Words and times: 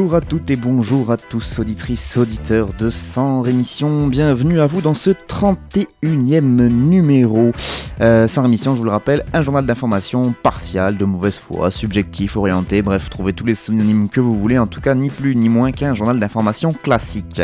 Bonjour 0.00 0.16
à 0.16 0.22
toutes 0.22 0.50
et 0.50 0.56
bonjour 0.56 1.10
à 1.12 1.18
tous, 1.18 1.58
auditrices, 1.58 2.16
auditeurs 2.16 2.72
de 2.72 2.88
Sans 2.88 3.42
Rémission. 3.42 4.06
Bienvenue 4.06 4.58
à 4.58 4.66
vous 4.66 4.80
dans 4.80 4.94
ce 4.94 5.10
31e 5.10 6.40
numéro. 6.40 7.52
Euh, 8.00 8.26
Sans 8.26 8.40
Rémission, 8.40 8.72
je 8.72 8.78
vous 8.78 8.84
le 8.84 8.90
rappelle, 8.92 9.26
un 9.34 9.42
journal 9.42 9.66
d'information 9.66 10.34
partial, 10.42 10.96
de 10.96 11.04
mauvaise 11.04 11.34
foi, 11.34 11.70
subjectif, 11.70 12.38
orienté, 12.38 12.80
bref, 12.80 13.10
trouvez 13.10 13.34
tous 13.34 13.44
les 13.44 13.54
synonymes 13.54 14.08
que 14.08 14.20
vous 14.20 14.38
voulez, 14.38 14.56
en 14.56 14.66
tout 14.66 14.80
cas 14.80 14.94
ni 14.94 15.10
plus 15.10 15.36
ni 15.36 15.50
moins 15.50 15.70
qu'un 15.70 15.92
journal 15.92 16.18
d'information 16.18 16.72
classique. 16.72 17.42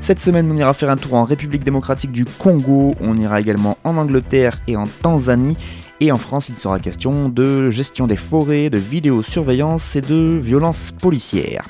Cette 0.00 0.20
semaine, 0.20 0.50
on 0.50 0.54
ira 0.54 0.72
faire 0.72 0.88
un 0.88 0.96
tour 0.96 1.14
en 1.14 1.24
République 1.24 1.64
démocratique 1.64 2.12
du 2.12 2.24
Congo, 2.24 2.94
on 3.02 3.18
ira 3.18 3.40
également 3.40 3.76
en 3.84 3.98
Angleterre 3.98 4.58
et 4.66 4.74
en 4.74 4.88
Tanzanie. 5.02 5.58
Et 6.02 6.10
en 6.12 6.16
France, 6.16 6.48
il 6.48 6.56
sera 6.56 6.80
question 6.80 7.28
de 7.28 7.70
gestion 7.70 8.06
des 8.06 8.16
forêts, 8.16 8.70
de 8.70 8.78
vidéosurveillance 8.78 9.96
et 9.96 10.00
de 10.00 10.40
violences 10.42 10.92
policières. 10.92 11.64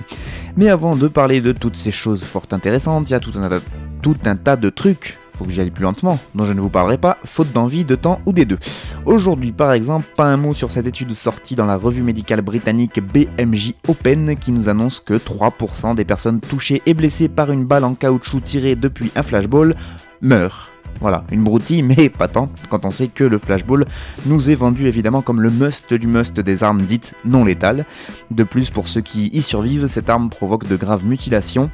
Mais 0.56 0.68
avant 0.68 0.94
de 0.94 1.08
parler 1.08 1.41
de 1.41 1.50
toutes 1.50 1.77
ces 1.77 1.91
choses 1.91 2.22
fort 2.22 2.46
intéressantes, 2.52 3.10
il 3.10 3.12
y 3.12 3.16
a 3.16 3.20
tout 3.20 3.32
un, 3.36 3.60
tout 4.02 4.16
un 4.24 4.36
tas 4.36 4.56
de 4.56 4.70
trucs, 4.70 5.18
faut 5.34 5.44
que 5.44 5.50
j'y 5.50 5.60
aille 5.60 5.72
plus 5.72 5.82
lentement, 5.82 6.20
dont 6.36 6.44
je 6.44 6.52
ne 6.52 6.60
vous 6.60 6.68
parlerai 6.70 6.96
pas, 6.96 7.18
faute 7.24 7.52
d'envie, 7.52 7.84
de 7.84 7.96
temps 7.96 8.20
ou 8.24 8.32
des 8.32 8.44
deux. 8.44 8.58
Aujourd'hui, 9.05 9.50
par 9.50 9.72
exemple, 9.72 10.06
pas 10.14 10.27
un 10.27 10.36
mot 10.36 10.55
sur 10.55 10.70
cette 10.70 10.86
étude 10.86 11.12
sortie 11.14 11.56
dans 11.56 11.66
la 11.66 11.77
revue 11.77 12.02
médicale 12.02 12.40
britannique 12.40 13.00
BMJ 13.00 13.74
Open 13.88 14.36
qui 14.36 14.52
nous 14.52 14.68
annonce 14.68 15.00
que 15.00 15.14
3% 15.14 15.96
des 15.96 16.05
personnes 16.05 16.40
touchées 16.40 16.83
et 16.86 16.94
blessées 16.94 17.28
par 17.28 17.50
une 17.50 17.64
balle 17.64 17.84
en 17.84 17.94
caoutchouc 17.94 18.42
tirée 18.42 18.77
depuis 18.77 19.10
un 19.16 19.24
flashball 19.24 19.74
meurent. 20.20 20.69
Voilà, 21.00 21.24
une 21.30 21.44
broutille, 21.44 21.83
mais 21.83 22.08
pas 22.19 22.28
tant, 22.28 22.50
quand 22.69 22.84
on 22.84 22.91
sait 22.91 23.08
que 23.08 23.24
le 23.24 23.38
flashball 23.38 23.86
nous 24.27 24.50
est 24.50 24.55
vendu 24.55 24.86
évidemment 24.86 25.22
comme 25.22 25.41
le 25.41 25.50
must 25.50 25.94
du 25.94 26.06
must 26.06 26.38
des 26.41 26.62
armes 26.62 26.83
dites 26.83 27.14
non 27.24 27.44
létales. 27.44 27.86
De 28.30 28.44
plus, 28.44 28.70
pour 28.70 28.88
ceux 28.88 29.00
qui 29.00 29.28
y 29.28 29.42
survivent, 29.42 29.86
cette 29.86 30.11
arme 30.11 30.30
provoque 30.30 30.66
de 30.68 30.77
graves 30.77 31.05
mutilations. 31.05 31.70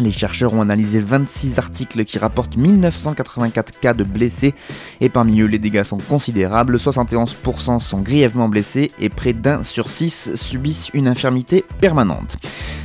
Les 0.00 0.12
chercheurs 0.12 0.54
ont 0.54 0.60
analysé 0.60 1.00
26 1.00 1.58
articles 1.58 2.04
qui 2.04 2.18
rapportent 2.18 2.56
1984 2.56 3.80
cas 3.80 3.94
de 3.94 4.04
blessés 4.04 4.54
et 5.00 5.08
parmi 5.08 5.40
eux 5.40 5.46
les 5.46 5.58
dégâts 5.58 5.82
sont 5.82 5.98
considérables, 5.98 6.76
71% 6.76 7.80
sont 7.80 8.00
grièvement 8.00 8.48
blessés 8.48 8.92
et 9.00 9.08
près 9.08 9.32
d'un 9.32 9.64
sur 9.64 9.90
6 9.90 10.34
subissent 10.34 10.90
une 10.94 11.08
infirmité 11.08 11.64
permanente. 11.80 12.36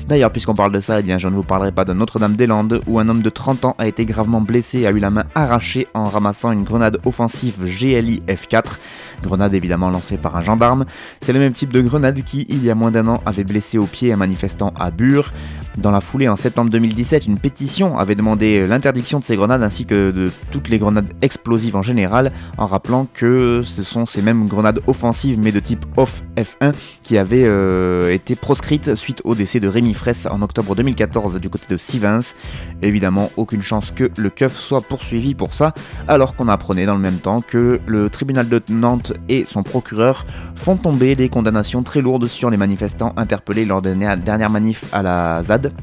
D'ailleurs 0.08 0.32
puisqu'on 0.32 0.54
parle 0.54 0.74
de 0.74 0.82
ça, 0.82 1.00
eh 1.00 1.04
bien, 1.04 1.18
je 1.18 1.28
ne 1.28 1.36
vous 1.36 1.44
parlerai 1.44 1.72
pas 1.72 1.86
de 1.86 1.94
Notre-Dame-des-Landes 1.94 2.82
où 2.88 3.00
un 3.00 3.08
homme 3.08 3.22
de 3.22 3.30
30 3.30 3.66
ans 3.66 3.76
a 3.78 3.88
été 3.88 4.06
gravement 4.06 4.42
blessé 4.42 4.80
et 4.80 4.88
a 4.88 4.92
eu 4.92 5.00
la 5.00 5.10
main 5.10 5.24
arrachée 5.34 5.88
en 5.94 6.10
ramassant 6.10 6.52
une 6.52 6.64
grenade 6.64 7.00
offensive 7.06 7.64
GLI 7.64 8.22
F4, 8.28 8.78
grenade 9.22 9.54
évidemment 9.54 9.90
lancée 9.90 10.18
par 10.18 10.36
un 10.36 10.42
gendarme. 10.42 10.86
C'est 11.22 11.32
le 11.32 11.40
même 11.40 11.54
type 11.54 11.72
de 11.72 11.82
grenade 11.82 12.22
qui, 12.24 12.46
il 12.50 12.64
y 12.64 12.70
a 12.70 12.76
moins 12.76 12.92
d'un 12.92 13.08
an, 13.08 13.22
avait 13.26 13.46
blessé 13.46 13.78
au 13.78 13.86
pied 13.86 14.12
un 14.12 14.18
manifestant 14.18 14.74
à 14.78 14.92
Bure. 14.92 15.32
Dans 15.78 15.92
la 15.92 16.02
foulée, 16.02 16.28
en 16.28 16.36
septembre 16.36 16.70
2017, 16.70 17.26
une 17.26 17.40
pétition 17.40 17.98
avait 17.98 18.16
demandé 18.16 18.66
l'interdiction 18.66 19.20
de 19.20 19.24
ces 19.24 19.36
grenades 19.36 19.64
ainsi 19.64 19.86
que 19.86 20.12
de 20.12 20.32
toutes 20.52 20.70
les 20.70 20.78
grenades 20.80 21.08
explosives 21.22 21.76
en 21.76 21.82
général, 21.82 22.32
en 22.58 22.68
rappelant 22.68 23.08
que 23.14 23.62
ce 23.64 23.84
sont 23.84 24.06
ces 24.06 24.22
mêmes 24.22 24.46
grenades 24.48 24.82
offensives 24.86 25.40
mais 25.40 25.52
de 25.52 25.60
type 25.60 25.86
OFF 25.98 26.24
F1 26.38 26.74
qui 27.02 27.18
avaient 27.18 27.46
euh, 27.46 28.14
été 28.14 28.36
proscrites 28.36 28.96
suite 28.96 29.22
au 29.24 29.36
décès 29.36 29.60
de 29.60 29.68
Rémi 29.68 29.93
Fraisse 29.94 30.26
en 30.26 30.42
octobre 30.42 30.76
2014 30.76 31.40
du 31.40 31.50
côté 31.50 31.66
de 31.70 31.78
Sivens. 31.78 32.36
Évidemment, 32.82 33.32
aucune 33.38 33.62
chance 33.62 33.92
que 33.92 34.10
le 34.18 34.30
keuf 34.30 34.58
soit 34.58 34.82
poursuivi 34.82 35.36
pour 35.36 35.54
ça, 35.54 35.74
alors 36.08 36.36
qu'on 36.36 36.48
apprenait 36.48 36.86
dans 36.86 36.96
le 36.96 37.02
même 37.02 37.18
temps 37.18 37.42
que 37.42 37.80
le 37.86 38.10
tribunal 38.10 38.50
de 38.50 38.62
Nantes 38.70 39.14
et 39.30 39.46
son 39.46 39.64
procureur 39.64 40.26
font 40.56 40.76
tomber 40.76 41.16
des 41.16 41.30
condamnations 41.30 41.84
très 41.84 42.02
lourdes 42.02 42.28
sur 42.28 42.50
les 42.50 42.58
manifestants 42.58 43.14
interpellés 43.18 43.66
lors 43.66 43.82
des 43.82 43.96
dernières 43.96 44.50
manifs 44.50 44.86
à 44.92 45.02
la 45.02 45.44
ZAD 45.44 45.74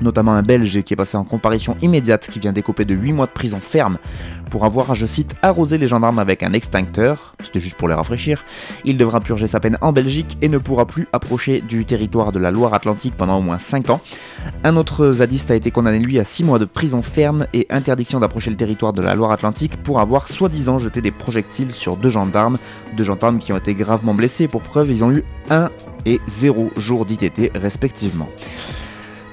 notamment 0.00 0.32
un 0.32 0.42
Belge 0.42 0.82
qui 0.82 0.94
est 0.94 0.96
passé 0.96 1.16
en 1.16 1.24
comparution 1.24 1.76
immédiate 1.82 2.28
qui 2.28 2.38
vient 2.38 2.52
décoper 2.52 2.84
de 2.84 2.94
8 2.94 3.12
mois 3.12 3.26
de 3.26 3.32
prison 3.32 3.60
ferme 3.60 3.98
pour 4.50 4.64
avoir, 4.64 4.94
je 4.94 5.06
cite, 5.06 5.34
arrosé 5.42 5.78
les 5.78 5.86
gendarmes 5.86 6.18
avec 6.18 6.42
un 6.42 6.52
extincteur, 6.52 7.34
c'était 7.42 7.60
juste 7.60 7.76
pour 7.76 7.88
les 7.88 7.94
rafraîchir, 7.94 8.44
il 8.84 8.98
devra 8.98 9.20
purger 9.20 9.46
sa 9.46 9.60
peine 9.60 9.78
en 9.80 9.92
Belgique 9.92 10.36
et 10.42 10.48
ne 10.48 10.58
pourra 10.58 10.86
plus 10.86 11.06
approcher 11.12 11.60
du 11.60 11.84
territoire 11.84 12.32
de 12.32 12.40
la 12.40 12.50
Loire-Atlantique 12.50 13.14
pendant 13.16 13.38
au 13.38 13.42
moins 13.42 13.58
5 13.58 13.90
ans. 13.90 14.00
Un 14.64 14.76
autre 14.76 15.12
zadiste 15.12 15.50
a 15.52 15.54
été 15.54 15.70
condamné 15.70 16.00
lui 16.00 16.18
à 16.18 16.24
6 16.24 16.44
mois 16.44 16.58
de 16.58 16.64
prison 16.64 17.00
ferme 17.00 17.46
et 17.54 17.66
interdiction 17.70 18.18
d'approcher 18.18 18.50
le 18.50 18.56
territoire 18.56 18.92
de 18.92 19.00
la 19.00 19.14
Loire-Atlantique 19.14 19.76
pour 19.82 20.00
avoir 20.00 20.28
soi-disant 20.28 20.78
jeté 20.78 21.00
des 21.00 21.12
projectiles 21.12 21.70
sur 21.70 21.96
deux 21.96 22.10
gendarmes, 22.10 22.58
deux 22.96 23.04
gendarmes 23.04 23.38
qui 23.38 23.52
ont 23.52 23.56
été 23.56 23.74
gravement 23.74 24.14
blessés, 24.14 24.48
pour 24.48 24.62
preuve 24.62 24.90
ils 24.90 25.04
ont 25.04 25.12
eu 25.12 25.24
1 25.48 25.70
et 26.06 26.20
0 26.26 26.72
jours 26.76 27.06
d'ITT 27.06 27.52
respectivement. 27.54 28.28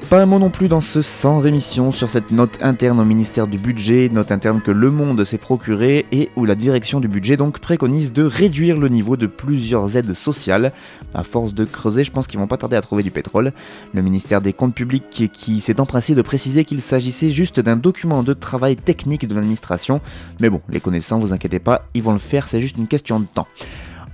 Pas 0.09 0.22
un 0.22 0.25
mot 0.25 0.40
non 0.40 0.50
plus 0.50 0.69
dans 0.69 0.80
ce 0.80 1.02
sans 1.02 1.40
rémission 1.40 1.91
sur 1.91 2.09
cette 2.09 2.31
note 2.31 2.59
interne 2.62 2.97
au 3.02 3.03
ministère 3.03 3.46
du 3.46 3.58
budget, 3.58 4.08
note 4.09 4.31
interne 4.31 4.62
que 4.62 4.72
Le 4.72 4.90
Monde 4.90 5.25
s'est 5.25 5.38
procurée 5.38 6.06
et 6.13 6.30
où 6.38 6.46
la 6.46 6.56
direction 6.56 7.02
du 7.02 7.09
budget 7.09 7.35
donc 7.35 7.59
préconise 7.59 8.13
de 8.13 8.24
réduire 8.24 8.78
le 8.78 8.88
niveau 8.88 9.18
de 9.18 9.28
plusieurs 9.28 9.97
aides 9.97 10.13
sociales. 10.13 10.72
À 11.13 11.24
force 11.24 11.53
de 11.53 11.66
creuser, 11.66 12.06
je 12.06 12.12
pense 12.12 12.25
qu'ils 12.25 12.40
vont 12.40 12.47
pas 12.47 12.56
tarder 12.56 12.78
à 12.78 12.81
trouver 12.81 13.03
du 13.03 13.12
pétrole. 13.12 13.52
Le 13.94 14.02
ministère 14.02 14.40
des 14.40 14.53
Comptes 14.53 14.75
publics 14.75 15.30
qui, 15.34 15.59
s'est 15.59 15.81
empressé 15.81 16.16
de 16.16 16.22
préciser 16.22 16.63
qu'il 16.63 16.81
s'agissait 16.81 17.31
juste 17.31 17.59
d'un 17.59 17.75
document 17.75 18.24
de 18.24 18.31
travail 18.31 18.78
technique 18.78 19.28
de 19.28 19.36
l'administration. 19.36 20.00
Mais 20.40 20.50
bon, 20.50 20.62
les 20.69 20.80
connaissants, 20.80 21.19
vous 21.19 21.34
inquiétez 21.34 21.59
pas, 21.59 21.84
ils 21.94 22.03
vont 22.03 22.13
le 22.13 22.19
faire, 22.19 22.47
c'est 22.47 22.62
juste 22.62 22.78
une 22.78 22.88
question 22.88 23.19
de 23.19 23.25
temps. 23.25 23.47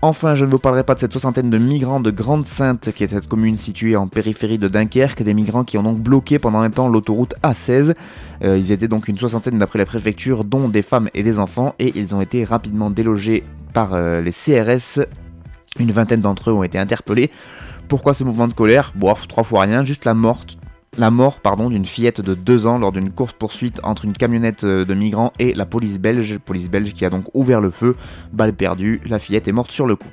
Enfin, 0.05 0.35
je 0.35 0.43
ne 0.43 0.51
vous 0.51 0.59
parlerai 0.59 0.83
pas 0.83 0.95
de 0.95 0.99
cette 0.99 1.13
soixantaine 1.13 1.49
de 1.49 1.57
migrants 1.57 2.01
de 2.01 2.11
Grande-Sainte, 2.11 2.91
qui 2.91 3.05
est 3.05 3.07
cette 3.07 3.29
commune 3.29 3.55
située 3.55 3.95
en 3.95 4.09
périphérie 4.09 4.57
de 4.57 4.67
Dunkerque, 4.67 5.23
des 5.23 5.33
migrants 5.33 5.63
qui 5.63 5.77
ont 5.77 5.83
donc 5.83 5.97
bloqué 5.99 6.39
pendant 6.39 6.59
un 6.59 6.69
temps 6.69 6.89
l'autoroute 6.89 7.35
A16. 7.41 7.95
Euh, 8.43 8.57
ils 8.57 8.73
étaient 8.73 8.89
donc 8.89 9.07
une 9.07 9.17
soixantaine 9.17 9.57
d'après 9.57 9.79
la 9.79 9.85
préfecture, 9.85 10.43
dont 10.43 10.67
des 10.67 10.81
femmes 10.81 11.09
et 11.13 11.23
des 11.23 11.39
enfants, 11.39 11.73
et 11.79 11.97
ils 11.97 12.13
ont 12.13 12.19
été 12.19 12.43
rapidement 12.43 12.89
délogés 12.89 13.45
par 13.71 13.93
euh, 13.93 14.19
les 14.19 14.31
CRS. 14.31 15.07
Une 15.79 15.91
vingtaine 15.93 16.19
d'entre 16.19 16.49
eux 16.49 16.53
ont 16.53 16.63
été 16.63 16.77
interpellés. 16.77 17.31
Pourquoi 17.87 18.13
ce 18.13 18.25
mouvement 18.25 18.49
de 18.49 18.53
colère? 18.53 18.91
Bof, 18.95 19.29
trois 19.29 19.45
fois 19.45 19.61
rien, 19.61 19.85
juste 19.85 20.03
la 20.03 20.13
morte 20.13 20.57
la 20.97 21.11
mort 21.11 21.39
pardon, 21.39 21.69
d'une 21.69 21.85
fillette 21.85 22.21
de 22.21 22.33
2 22.33 22.67
ans 22.67 22.77
lors 22.77 22.91
d'une 22.91 23.11
course-poursuite 23.11 23.79
entre 23.83 24.05
une 24.05 24.13
camionnette 24.13 24.65
de 24.65 24.93
migrants 24.93 25.33
et 25.39 25.53
la 25.53 25.65
police 25.65 25.99
belge, 25.99 26.37
police 26.37 26.69
belge 26.69 26.93
qui 26.93 27.05
a 27.05 27.09
donc 27.09 27.25
ouvert 27.33 27.61
le 27.61 27.71
feu, 27.71 27.95
balle 28.31 28.53
perdue, 28.53 29.01
la 29.05 29.19
fillette 29.19 29.47
est 29.47 29.53
morte 29.53 29.71
sur 29.71 29.85
le 29.85 29.95
coup. 29.95 30.09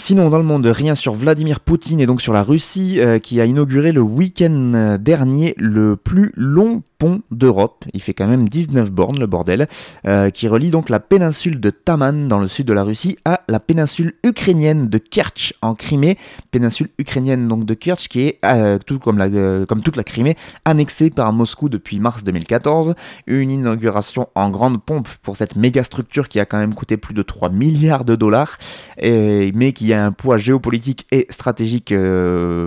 Sinon, 0.00 0.30
dans 0.30 0.38
le 0.38 0.44
monde, 0.44 0.64
rien 0.66 0.94
sur 0.94 1.12
Vladimir 1.12 1.58
Poutine 1.58 1.98
et 1.98 2.06
donc 2.06 2.22
sur 2.22 2.32
la 2.32 2.44
Russie, 2.44 3.00
euh, 3.00 3.18
qui 3.18 3.40
a 3.40 3.46
inauguré 3.46 3.90
le 3.90 4.00
week-end 4.00 4.96
dernier 5.00 5.54
le 5.56 5.96
plus 5.96 6.30
long 6.36 6.82
pont 6.98 7.22
d'Europe. 7.30 7.84
Il 7.94 8.02
fait 8.02 8.12
quand 8.12 8.26
même 8.26 8.48
19 8.48 8.90
bornes, 8.90 9.18
le 9.18 9.26
bordel, 9.26 9.68
euh, 10.06 10.30
qui 10.30 10.48
relie 10.48 10.70
donc 10.70 10.88
la 10.88 11.00
péninsule 11.00 11.60
de 11.60 11.70
Taman 11.70 12.26
dans 12.26 12.40
le 12.40 12.48
sud 12.48 12.66
de 12.66 12.72
la 12.72 12.82
Russie 12.82 13.16
à 13.24 13.40
la 13.48 13.60
péninsule 13.60 14.14
ukrainienne 14.24 14.88
de 14.88 14.98
Kerch 14.98 15.54
en 15.62 15.74
Crimée. 15.74 16.18
Péninsule 16.50 16.88
ukrainienne 16.98 17.46
donc 17.46 17.64
de 17.64 17.74
Kerch 17.74 18.08
qui 18.08 18.22
est, 18.22 18.38
euh, 18.44 18.78
tout 18.84 18.98
comme, 18.98 19.18
la, 19.18 19.26
euh, 19.26 19.64
comme 19.64 19.82
toute 19.82 19.96
la 19.96 20.04
Crimée, 20.04 20.36
annexée 20.64 21.10
par 21.10 21.32
Moscou 21.32 21.68
depuis 21.68 22.00
mars 22.00 22.24
2014. 22.24 22.94
Une 23.26 23.50
inauguration 23.50 24.28
en 24.34 24.50
grande 24.50 24.82
pompe 24.82 25.08
pour 25.22 25.36
cette 25.36 25.54
méga 25.54 25.84
structure 25.84 26.28
qui 26.28 26.40
a 26.40 26.46
quand 26.46 26.58
même 26.58 26.74
coûté 26.74 26.96
plus 26.96 27.14
de 27.14 27.22
3 27.22 27.48
milliards 27.50 28.04
de 28.04 28.16
dollars, 28.16 28.58
et, 28.98 29.52
mais 29.54 29.72
qui 29.72 29.92
a 29.92 30.04
un 30.04 30.12
poids 30.12 30.38
géopolitique 30.38 31.06
et 31.12 31.26
stratégique 31.30 31.94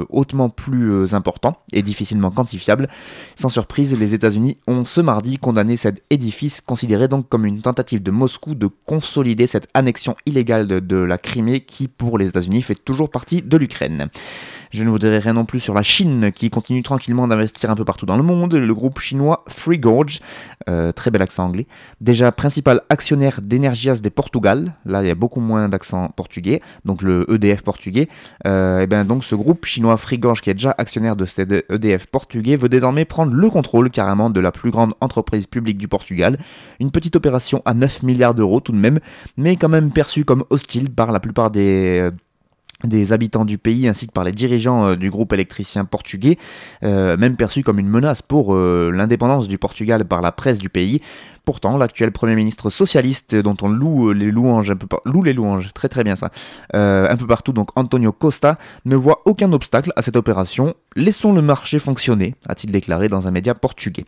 hautement 0.09 0.49
plus 0.49 1.13
important 1.13 1.57
et 1.73 1.81
difficilement 1.81 2.31
quantifiable. 2.31 2.87
Sans 3.35 3.49
surprise, 3.49 3.97
les 3.99 4.15
États-Unis 4.21 4.57
ont 4.67 4.83
ce 4.83 5.01
mardi 5.01 5.39
condamné 5.39 5.75
cet 5.75 6.03
édifice, 6.11 6.61
considéré 6.61 7.07
donc 7.07 7.27
comme 7.27 7.47
une 7.47 7.61
tentative 7.61 8.03
de 8.03 8.11
Moscou 8.11 8.53
de 8.53 8.69
consolider 8.85 9.47
cette 9.47 9.67
annexion 9.73 10.15
illégale 10.27 10.67
de, 10.67 10.95
la 10.95 11.17
Crimée 11.17 11.61
qui, 11.61 11.87
pour 11.87 12.19
les 12.19 12.27
États-Unis, 12.27 12.61
fait 12.61 12.75
toujours 12.75 13.09
partie 13.09 13.41
de 13.41 13.57
l'Ukraine. 13.57 14.09
Je 14.69 14.83
ne 14.83 14.89
vous 14.89 14.99
dirai 14.99 15.17
rien 15.17 15.33
non 15.33 15.43
plus 15.43 15.59
sur 15.59 15.73
la 15.73 15.81
Chine 15.81 16.31
qui 16.33 16.49
continue 16.49 16.83
tranquillement 16.83 17.27
d'investir 17.27 17.69
un 17.69 17.75
peu 17.75 17.83
partout 17.83 18.05
dans 18.05 18.15
le 18.15 18.23
monde. 18.23 18.53
Le 18.53 18.73
groupe 18.73 18.99
chinois 18.99 19.43
Free 19.49 19.79
Gorge, 19.79 20.21
euh, 20.69 20.91
très 20.91 21.11
bel 21.11 21.21
accent 21.21 21.43
anglais, 21.43 21.67
déjà 21.99 22.31
principal 22.31 22.81
actionnaire 22.89 23.41
d'Energias 23.41 23.99
des 24.01 24.11
Portugal, 24.11 24.75
là 24.85 25.01
il 25.01 25.07
y 25.07 25.11
a 25.11 25.15
beaucoup 25.15 25.41
moins 25.41 25.67
d'accent 25.67 26.09
portugais, 26.15 26.61
donc 26.85 27.01
le 27.01 27.25
EDF 27.29 27.63
portugais, 27.63 28.07
euh, 28.45 28.81
et 28.81 28.87
bien 28.87 29.03
donc 29.03 29.25
ce 29.25 29.35
groupe 29.35 29.65
chinois 29.65 29.97
Free 29.97 30.19
Gorge 30.19 30.41
qui 30.41 30.49
est 30.49 30.53
déjà 30.53 30.73
actionnaire 30.77 31.15
de 31.15 31.25
cet 31.25 31.51
EDF 31.69 32.05
portugais 32.05 32.55
veut 32.55 32.69
désormais 32.69 33.03
prendre 33.03 33.33
le 33.33 33.49
contrôle 33.49 33.89
de 34.15 34.39
la 34.39 34.51
plus 34.51 34.71
grande 34.71 34.93
entreprise 35.01 35.47
publique 35.47 35.77
du 35.77 35.87
Portugal. 35.87 36.37
Une 36.79 36.91
petite 36.91 37.15
opération 37.15 37.61
à 37.65 37.73
9 37.73 38.03
milliards 38.03 38.35
d'euros 38.35 38.59
tout 38.59 38.71
de 38.71 38.77
même, 38.77 38.99
mais 39.37 39.55
quand 39.55 39.69
même 39.69 39.91
perçue 39.91 40.25
comme 40.25 40.43
hostile 40.49 40.91
par 40.91 41.11
la 41.11 41.19
plupart 41.19 41.51
des 41.51 41.99
euh, 41.99 42.11
des 42.83 43.13
habitants 43.13 43.45
du 43.45 43.57
pays 43.57 43.87
ainsi 43.87 44.07
que 44.07 44.11
par 44.11 44.23
les 44.23 44.31
dirigeants 44.31 44.85
euh, 44.85 44.95
du 44.95 45.09
groupe 45.09 45.33
électricien 45.33 45.85
portugais, 45.85 46.37
euh, 46.83 47.17
même 47.17 47.35
perçu 47.35 47.63
comme 47.63 47.79
une 47.79 47.89
menace 47.89 48.21
pour 48.21 48.53
euh, 48.53 48.91
l'indépendance 48.93 49.47
du 49.47 49.57
Portugal 49.57 50.05
par 50.05 50.21
la 50.21 50.31
presse 50.31 50.57
du 50.57 50.69
pays. 50.69 51.01
Pourtant, 51.43 51.75
l'actuel 51.77 52.11
Premier 52.11 52.35
ministre 52.35 52.69
socialiste, 52.69 53.35
dont 53.35 53.57
on 53.63 53.67
loue 53.67 54.13
les 54.13 54.29
louanges, 54.29 54.69
un 54.69 54.75
peu 54.75 54.85
loue 55.05 55.23
les 55.23 55.33
louanges, 55.33 55.73
très 55.73 55.89
très 55.89 56.03
bien 56.03 56.15
ça, 56.15 56.29
un 56.71 57.17
peu 57.17 57.25
partout, 57.25 57.51
donc 57.51 57.69
Antonio 57.75 58.11
Costa, 58.11 58.59
ne 58.85 58.95
voit 58.95 59.23
aucun 59.25 59.51
obstacle 59.51 59.91
à 59.95 60.03
cette 60.03 60.15
opération. 60.15 60.75
Laissons 60.95 61.33
le 61.33 61.41
marché 61.41 61.79
fonctionner, 61.79 62.35
a-t-il 62.47 62.71
déclaré 62.71 63.09
dans 63.09 63.27
un 63.27 63.31
média 63.31 63.55
portugais. 63.55 64.05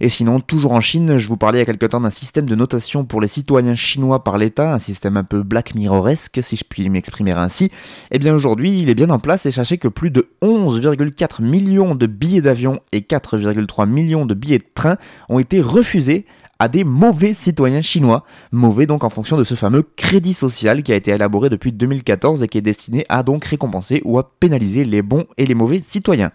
Et 0.00 0.08
sinon, 0.08 0.40
toujours 0.40 0.72
en 0.72 0.80
Chine, 0.80 1.18
je 1.18 1.28
vous 1.28 1.36
parlais 1.36 1.58
il 1.58 1.60
y 1.60 1.64
a 1.64 1.66
quelque 1.66 1.84
temps 1.84 2.00
d'un 2.00 2.08
système 2.08 2.48
de 2.48 2.54
notation 2.54 3.04
pour 3.04 3.20
les 3.20 3.28
citoyens 3.28 3.74
chinois 3.74 4.24
par 4.24 4.38
l'État, 4.38 4.72
un 4.72 4.78
système 4.78 5.18
un 5.18 5.24
peu 5.24 5.42
Black 5.42 5.74
Mirroresque, 5.74 6.40
si 6.42 6.56
je 6.56 6.64
puis 6.64 6.88
m'exprimer 6.88 7.32
ainsi. 7.32 7.70
Eh 8.12 8.18
bien 8.18 8.34
aujourd'hui, 8.34 8.76
il 8.76 8.88
est 8.88 8.96
bien 8.96 9.10
en 9.10 9.20
place 9.20 9.46
et 9.46 9.52
sachez 9.52 9.78
que 9.78 9.86
plus 9.86 10.10
de 10.10 10.28
11,4 10.42 11.42
millions 11.42 11.94
de 11.94 12.06
billets 12.06 12.40
d'avion 12.40 12.80
et 12.90 13.02
4,3 13.02 13.88
millions 13.88 14.26
de 14.26 14.34
billets 14.34 14.58
de 14.58 14.64
train 14.74 14.96
ont 15.28 15.38
été 15.38 15.60
refusés 15.60 16.26
à 16.58 16.66
des 16.66 16.82
mauvais 16.82 17.34
citoyens 17.34 17.82
chinois. 17.82 18.24
Mauvais 18.50 18.86
donc 18.86 19.04
en 19.04 19.10
fonction 19.10 19.36
de 19.36 19.44
ce 19.44 19.54
fameux 19.54 19.84
crédit 19.94 20.34
social 20.34 20.82
qui 20.82 20.92
a 20.92 20.96
été 20.96 21.12
élaboré 21.12 21.50
depuis 21.50 21.70
2014 21.70 22.42
et 22.42 22.48
qui 22.48 22.58
est 22.58 22.62
destiné 22.62 23.06
à 23.08 23.22
donc 23.22 23.44
récompenser 23.44 24.02
ou 24.04 24.18
à 24.18 24.28
pénaliser 24.40 24.84
les 24.84 25.02
bons 25.02 25.26
et 25.38 25.46
les 25.46 25.54
mauvais 25.54 25.80
citoyens 25.86 26.32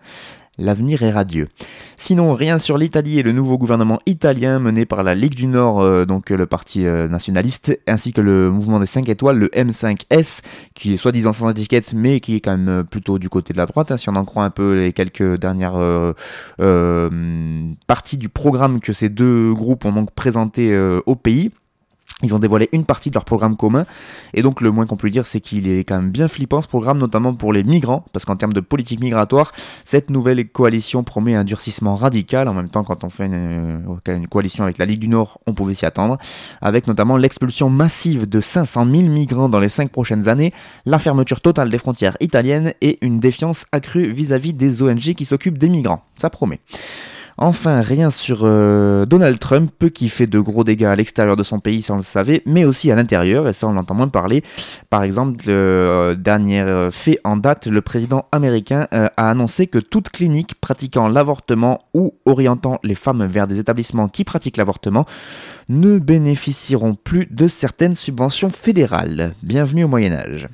l'avenir 0.57 1.03
est 1.03 1.11
radieux. 1.11 1.47
Sinon, 1.97 2.33
rien 2.33 2.59
sur 2.59 2.77
l'Italie 2.77 3.19
et 3.19 3.23
le 3.23 3.31
nouveau 3.31 3.57
gouvernement 3.57 3.99
italien 4.05 4.59
mené 4.59 4.85
par 4.85 5.03
la 5.03 5.15
Ligue 5.15 5.35
du 5.35 5.47
Nord, 5.47 5.81
euh, 5.81 6.05
donc 6.05 6.29
le 6.29 6.45
parti 6.45 6.85
euh, 6.85 7.07
nationaliste, 7.07 7.77
ainsi 7.87 8.13
que 8.13 8.21
le 8.21 8.51
mouvement 8.51 8.79
des 8.79 8.85
5 8.85 9.07
étoiles, 9.09 9.37
le 9.37 9.47
M5S, 9.47 10.41
qui 10.73 10.93
est 10.93 10.97
soi-disant 10.97 11.33
sans 11.33 11.49
étiquette, 11.49 11.93
mais 11.93 12.19
qui 12.19 12.35
est 12.35 12.41
quand 12.41 12.57
même 12.57 12.69
euh, 12.69 12.83
plutôt 12.83 13.19
du 13.19 13.29
côté 13.29 13.53
de 13.53 13.57
la 13.57 13.65
droite, 13.65 13.91
hein, 13.91 13.97
si 13.97 14.09
on 14.09 14.15
en 14.15 14.25
croit 14.25 14.43
un 14.43 14.49
peu 14.49 14.73
les 14.73 14.93
quelques 14.93 15.37
dernières 15.37 15.75
parties 17.87 18.17
du 18.17 18.29
programme 18.29 18.79
que 18.79 18.93
ces 18.93 19.09
deux 19.09 19.53
groupes 19.53 19.85
ont 19.85 19.93
donc 19.93 20.11
présenté 20.11 20.77
au 21.05 21.15
pays. 21.15 21.51
Ils 22.23 22.33
ont 22.33 22.39
dévoilé 22.39 22.69
une 22.71 22.85
partie 22.85 23.09
de 23.09 23.13
leur 23.15 23.25
programme 23.25 23.57
commun, 23.57 23.85
et 24.33 24.41
donc 24.41 24.61
le 24.61 24.71
moins 24.71 24.85
qu'on 24.85 24.95
peut 24.95 25.09
dire, 25.09 25.25
c'est 25.25 25.41
qu'il 25.41 25.67
est 25.67 25.79
quand 25.79 25.97
même 25.97 26.11
bien 26.11 26.29
flippant 26.29 26.61
ce 26.61 26.67
programme, 26.67 26.97
notamment 26.97 27.33
pour 27.33 27.51
les 27.51 27.63
migrants, 27.63 28.05
parce 28.13 28.23
qu'en 28.23 28.37
termes 28.37 28.53
de 28.53 28.61
politique 28.61 29.01
migratoire, 29.01 29.51
cette 29.83 30.09
nouvelle 30.09 30.47
coalition 30.47 31.03
promet 31.03 31.35
un 31.35 31.43
durcissement 31.43 31.95
radical. 31.95 32.47
En 32.47 32.53
même 32.53 32.69
temps, 32.69 32.85
quand 32.85 33.03
on 33.03 33.09
fait 33.09 33.25
une, 33.25 33.81
une 34.07 34.27
coalition 34.27 34.63
avec 34.63 34.77
la 34.77 34.85
Ligue 34.85 35.01
du 35.01 35.09
Nord, 35.09 35.41
on 35.45 35.53
pouvait 35.53 35.73
s'y 35.73 35.85
attendre, 35.85 36.17
avec 36.61 36.87
notamment 36.87 37.17
l'expulsion 37.17 37.69
massive 37.69 38.29
de 38.29 38.39
500 38.39 38.85
000 38.89 39.03
migrants 39.09 39.49
dans 39.49 39.59
les 39.59 39.69
5 39.69 39.91
prochaines 39.91 40.29
années, 40.29 40.53
la 40.85 40.99
fermeture 40.99 41.41
totale 41.41 41.69
des 41.69 41.77
frontières 41.77 42.15
italiennes 42.21 42.73
et 42.79 42.97
une 43.05 43.19
défiance 43.19 43.65
accrue 43.73 44.09
vis-à-vis 44.09 44.53
-vis 44.53 44.55
des 44.55 44.81
ONG 44.81 45.13
qui 45.15 45.25
s'occupent 45.25 45.57
des 45.57 45.69
migrants. 45.69 46.01
Ça 46.17 46.29
promet. 46.29 46.61
Enfin, 47.37 47.81
rien 47.81 48.11
sur 48.11 48.41
euh, 48.43 49.05
Donald 49.05 49.39
Trump 49.39 49.89
qui 49.93 50.07
fait 50.07 50.25
de 50.25 50.39
gros 50.39 50.63
dégâts 50.63 50.85
à 50.85 50.95
l'extérieur 50.95 51.35
de 51.35 51.43
son 51.43 51.59
pays, 51.59 51.81
ça 51.81 51.93
on 51.93 51.97
le 51.97 52.01
savait, 52.01 52.41
mais 52.45 52.63
aussi 52.63 52.89
à 52.91 52.95
l'intérieur, 52.95 53.49
et 53.49 53.53
ça 53.53 53.67
on 53.67 53.75
entend 53.75 53.93
moins 53.93 54.07
parler. 54.07 54.41
Par 54.89 55.03
exemple, 55.03 55.43
le 55.47 55.53
euh, 55.53 56.15
dernier 56.15 56.61
euh, 56.61 56.91
fait 56.91 57.19
en 57.25 57.35
date, 57.35 57.67
le 57.67 57.81
président 57.81 58.25
américain 58.31 58.87
a 58.91 59.29
annoncé 59.29 59.67
que 59.67 59.79
toute 59.79 60.09
clinique 60.09 60.55
pratiquant 60.61 61.09
l'avortement 61.09 61.81
ou 61.93 62.13
orientant 62.25 62.79
les 62.83 62.95
femmes 62.95 63.25
vers 63.25 63.47
des 63.47 63.59
établissements 63.59 64.07
qui 64.07 64.23
pratiquent 64.23 64.57
l'avortement 64.57 65.05
ne 65.67 65.99
bénéficieront 65.99 66.95
plus 66.95 67.27
de 67.29 67.49
certaines 67.49 67.95
subventions 67.95 68.49
fédérales. 68.49 69.33
Bienvenue 69.43 69.83
au 69.83 69.87
Moyen 69.89 70.13
Âge. 70.13 70.47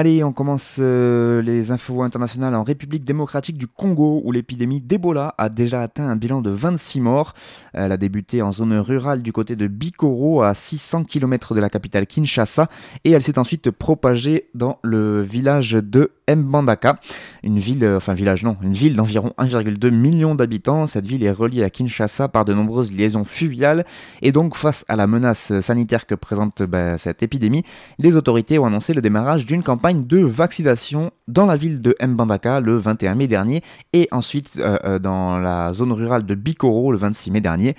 Allez, 0.00 0.22
on 0.22 0.32
commence 0.32 0.76
euh, 0.78 1.42
les 1.42 1.72
infos 1.72 2.04
internationales 2.04 2.54
en 2.54 2.62
République 2.62 3.02
démocratique 3.02 3.58
du 3.58 3.66
Congo, 3.66 4.22
où 4.24 4.30
l'épidémie 4.30 4.80
d'Ebola 4.80 5.34
a 5.38 5.48
déjà 5.48 5.82
atteint 5.82 6.08
un 6.08 6.14
bilan 6.14 6.40
de 6.40 6.50
26 6.50 7.00
morts. 7.00 7.34
Elle 7.72 7.90
a 7.90 7.96
débuté 7.96 8.40
en 8.40 8.52
zone 8.52 8.78
rurale 8.78 9.22
du 9.22 9.32
côté 9.32 9.56
de 9.56 9.66
Bikoro, 9.66 10.42
à 10.42 10.54
600 10.54 11.02
km 11.02 11.52
de 11.56 11.60
la 11.60 11.68
capitale 11.68 12.06
Kinshasa, 12.06 12.68
et 13.02 13.10
elle 13.10 13.24
s'est 13.24 13.40
ensuite 13.40 13.72
propagée 13.72 14.50
dans 14.54 14.78
le 14.84 15.20
village 15.20 15.72
de 15.72 16.12
Mbandaka, 16.28 17.00
une 17.42 17.58
ville, 17.58 17.82
euh, 17.82 17.96
enfin 17.96 18.14
village 18.14 18.44
non, 18.44 18.56
une 18.62 18.74
ville 18.74 18.94
d'environ 18.94 19.32
1,2 19.38 19.90
million 19.90 20.36
d'habitants. 20.36 20.86
Cette 20.86 21.06
ville 21.06 21.24
est 21.24 21.32
reliée 21.32 21.64
à 21.64 21.70
Kinshasa 21.70 22.28
par 22.28 22.44
de 22.44 22.54
nombreuses 22.54 22.92
liaisons 22.92 23.24
fluviales, 23.24 23.84
et 24.22 24.30
donc 24.30 24.54
face 24.54 24.84
à 24.86 24.94
la 24.94 25.08
menace 25.08 25.58
sanitaire 25.58 26.06
que 26.06 26.14
présente 26.14 26.62
bah, 26.62 26.98
cette 26.98 27.24
épidémie, 27.24 27.64
les 27.98 28.14
autorités 28.14 28.60
ont 28.60 28.66
annoncé 28.66 28.94
le 28.94 29.02
démarrage 29.02 29.44
d'une 29.44 29.64
campagne 29.64 29.87
de 29.94 30.18
vaccination 30.18 31.10
dans 31.28 31.46
la 31.46 31.56
ville 31.56 31.80
de 31.80 31.96
Mbandaka 32.04 32.60
le 32.60 32.76
21 32.76 33.14
mai 33.14 33.26
dernier 33.26 33.62
et 33.92 34.08
ensuite 34.10 34.52
euh, 34.58 34.78
euh, 34.84 34.98
dans 34.98 35.38
la 35.38 35.72
zone 35.72 35.92
rurale 35.92 36.26
de 36.26 36.34
Bikoro 36.34 36.92
le 36.92 36.98
26 36.98 37.30
mai 37.30 37.40
dernier. 37.40 37.74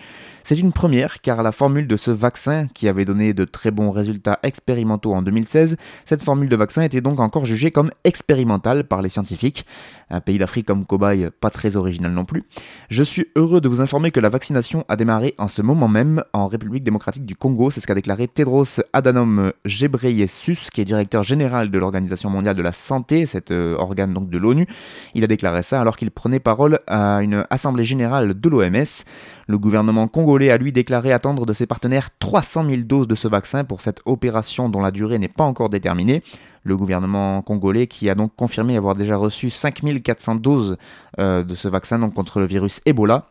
C'est 0.50 0.58
une 0.58 0.74
première 0.74 1.22
car 1.22 1.44
la 1.44 1.52
formule 1.52 1.86
de 1.86 1.96
ce 1.96 2.10
vaccin 2.10 2.66
qui 2.74 2.88
avait 2.88 3.06
donné 3.06 3.36
de 3.36 3.46
très 3.46 3.70
bons 3.70 3.92
résultats 3.92 4.40
expérimentaux 4.42 5.14
en 5.14 5.22
2016, 5.22 5.78
cette 6.06 6.24
formule 6.24 6.50
de 6.50 6.56
vaccin 6.56 6.82
était 6.82 7.02
donc 7.02 7.20
encore 7.20 7.46
jugée 7.46 7.70
comme 7.70 7.92
expérimentale 8.04 8.86
par 8.86 9.04
les 9.04 9.10
scientifiques. 9.10 9.64
Un 10.10 10.22
pays 10.22 10.40
d'Afrique 10.40 10.66
comme 10.66 10.88
cobaye, 10.88 11.30
pas 11.40 11.52
très 11.52 11.76
original 11.76 12.14
non 12.14 12.26
plus. 12.26 12.46
Je 12.90 13.04
suis 13.04 13.28
heureux 13.36 13.62
de 13.62 13.70
vous 13.70 13.80
informer 13.80 14.10
que 14.10 14.20
la 14.20 14.30
vaccination 14.30 14.86
a 14.90 14.96
démarré 14.96 15.36
en 15.38 15.48
ce 15.48 15.62
moment 15.62 15.88
même 15.88 16.24
en 16.34 16.48
République 16.48 16.84
démocratique 16.84 17.28
du 17.28 17.36
Congo, 17.36 17.70
c'est 17.70 17.80
ce 17.80 17.86
qu'a 17.86 17.94
déclaré 17.94 18.28
Tedros 18.28 18.82
Adhanom 18.92 19.52
Ghebreyesus, 19.68 20.72
qui 20.74 20.82
est 20.82 20.86
directeur 20.86 21.22
général 21.22 21.70
de 21.70 21.78
l'Organisation 21.78 22.32
mondiale 22.32 22.56
de 22.56 22.64
la 22.64 22.74
santé, 22.74 23.28
cet 23.28 23.52
euh, 23.52 23.76
organe 23.78 24.16
donc 24.16 24.32
de 24.32 24.38
l'ONU. 24.40 24.66
Il 25.14 25.24
a 25.24 25.28
déclaré 25.28 25.62
ça 25.62 25.80
alors 25.80 25.96
qu'il 25.96 26.10
prenait 26.10 26.40
parole 26.40 26.80
à 26.88 27.22
une 27.22 27.46
assemblée 27.52 27.84
générale 27.84 28.34
de 28.34 28.50
l'OMS. 28.50 29.04
Le 29.50 29.58
gouvernement 29.58 30.08
congolais 30.08 30.52
a 30.52 30.58
lui 30.58 30.72
déclaré 30.72 31.12
attendre 31.12 31.48
de 31.48 31.54
ses 31.54 31.66
partenaires 31.66 32.12
300 32.20 32.66
000 32.66 32.82
doses 32.84 33.08
de 33.08 33.16
ce 33.16 33.28
vaccin 33.28 33.64
pour 33.64 33.82
cette 33.82 34.00
opération 34.06 34.70
dont 34.70 34.80
la 34.80 34.92
durée 34.92 35.18
n'est 35.18 35.28
pas 35.28 35.44
encore 35.44 35.70
déterminée. 35.70 36.22
Le 36.62 36.78
gouvernement 36.78 37.42
congolais 37.42 37.88
qui 37.88 38.12
a 38.12 38.14
donc 38.14 38.36
confirmé 38.36 38.78
avoir 38.78 38.94
déjà 38.94 39.18
reçu 39.18 39.50
5400 39.50 40.36
doses 40.36 40.78
euh, 41.18 41.44
de 41.44 41.56
ce 41.56 41.68
vaccin 41.68 41.98
donc, 41.98 42.14
contre 42.14 42.40
le 42.40 42.46
virus 42.46 42.80
Ebola. 42.86 43.26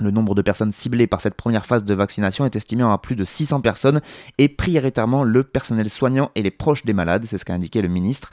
Le 0.00 0.10
nombre 0.10 0.34
de 0.34 0.40
personnes 0.40 0.72
ciblées 0.72 1.06
par 1.06 1.20
cette 1.20 1.34
première 1.34 1.66
phase 1.66 1.84
de 1.84 1.92
vaccination 1.92 2.46
est 2.46 2.56
estimé 2.56 2.82
à 2.82 2.96
plus 2.96 3.16
de 3.16 3.26
600 3.26 3.60
personnes 3.60 4.00
et 4.38 4.48
prioritairement 4.48 5.24
le 5.24 5.44
personnel 5.44 5.90
soignant 5.90 6.30
et 6.34 6.42
les 6.42 6.50
proches 6.50 6.86
des 6.86 6.94
malades, 6.94 7.24
c'est 7.26 7.36
ce 7.36 7.44
qu'a 7.44 7.52
indiqué 7.52 7.82
le 7.82 7.88
ministre. 7.88 8.30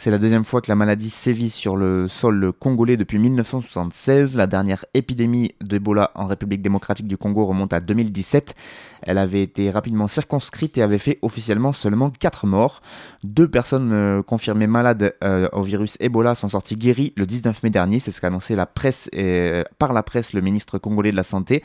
C'est 0.00 0.12
la 0.12 0.18
deuxième 0.18 0.44
fois 0.44 0.60
que 0.60 0.70
la 0.70 0.76
maladie 0.76 1.10
sévit 1.10 1.50
sur 1.50 1.76
le 1.76 2.06
sol 2.06 2.52
congolais 2.60 2.96
depuis 2.96 3.18
1976. 3.18 4.36
La 4.36 4.46
dernière 4.46 4.84
épidémie 4.94 5.56
d'Ebola 5.60 6.12
en 6.14 6.26
République 6.26 6.62
démocratique 6.62 7.08
du 7.08 7.16
Congo 7.16 7.44
remonte 7.46 7.72
à 7.72 7.80
2017. 7.80 8.54
Elle 9.02 9.18
avait 9.18 9.42
été 9.42 9.70
rapidement 9.70 10.08
circonscrite 10.08 10.78
et 10.78 10.82
avait 10.82 10.98
fait 10.98 11.18
officiellement 11.22 11.72
seulement 11.72 12.10
4 12.10 12.46
morts. 12.46 12.82
Deux 13.24 13.48
personnes 13.48 13.92
euh, 13.92 14.22
confirmées 14.22 14.66
malades 14.66 15.14
euh, 15.24 15.48
au 15.52 15.62
virus 15.62 15.96
Ebola 16.00 16.34
sont 16.34 16.48
sorties 16.48 16.76
guéries 16.76 17.12
le 17.16 17.26
19 17.26 17.62
mai 17.62 17.70
dernier, 17.70 17.98
c'est 17.98 18.10
ce 18.10 18.20
qu'a 18.20 18.28
annoncé 18.28 18.56
la 18.56 18.66
presse 18.66 19.08
et, 19.12 19.64
par 19.78 19.92
la 19.92 20.02
presse 20.02 20.32
le 20.32 20.40
ministre 20.40 20.78
congolais 20.78 21.10
de 21.10 21.16
la 21.16 21.22
Santé, 21.22 21.62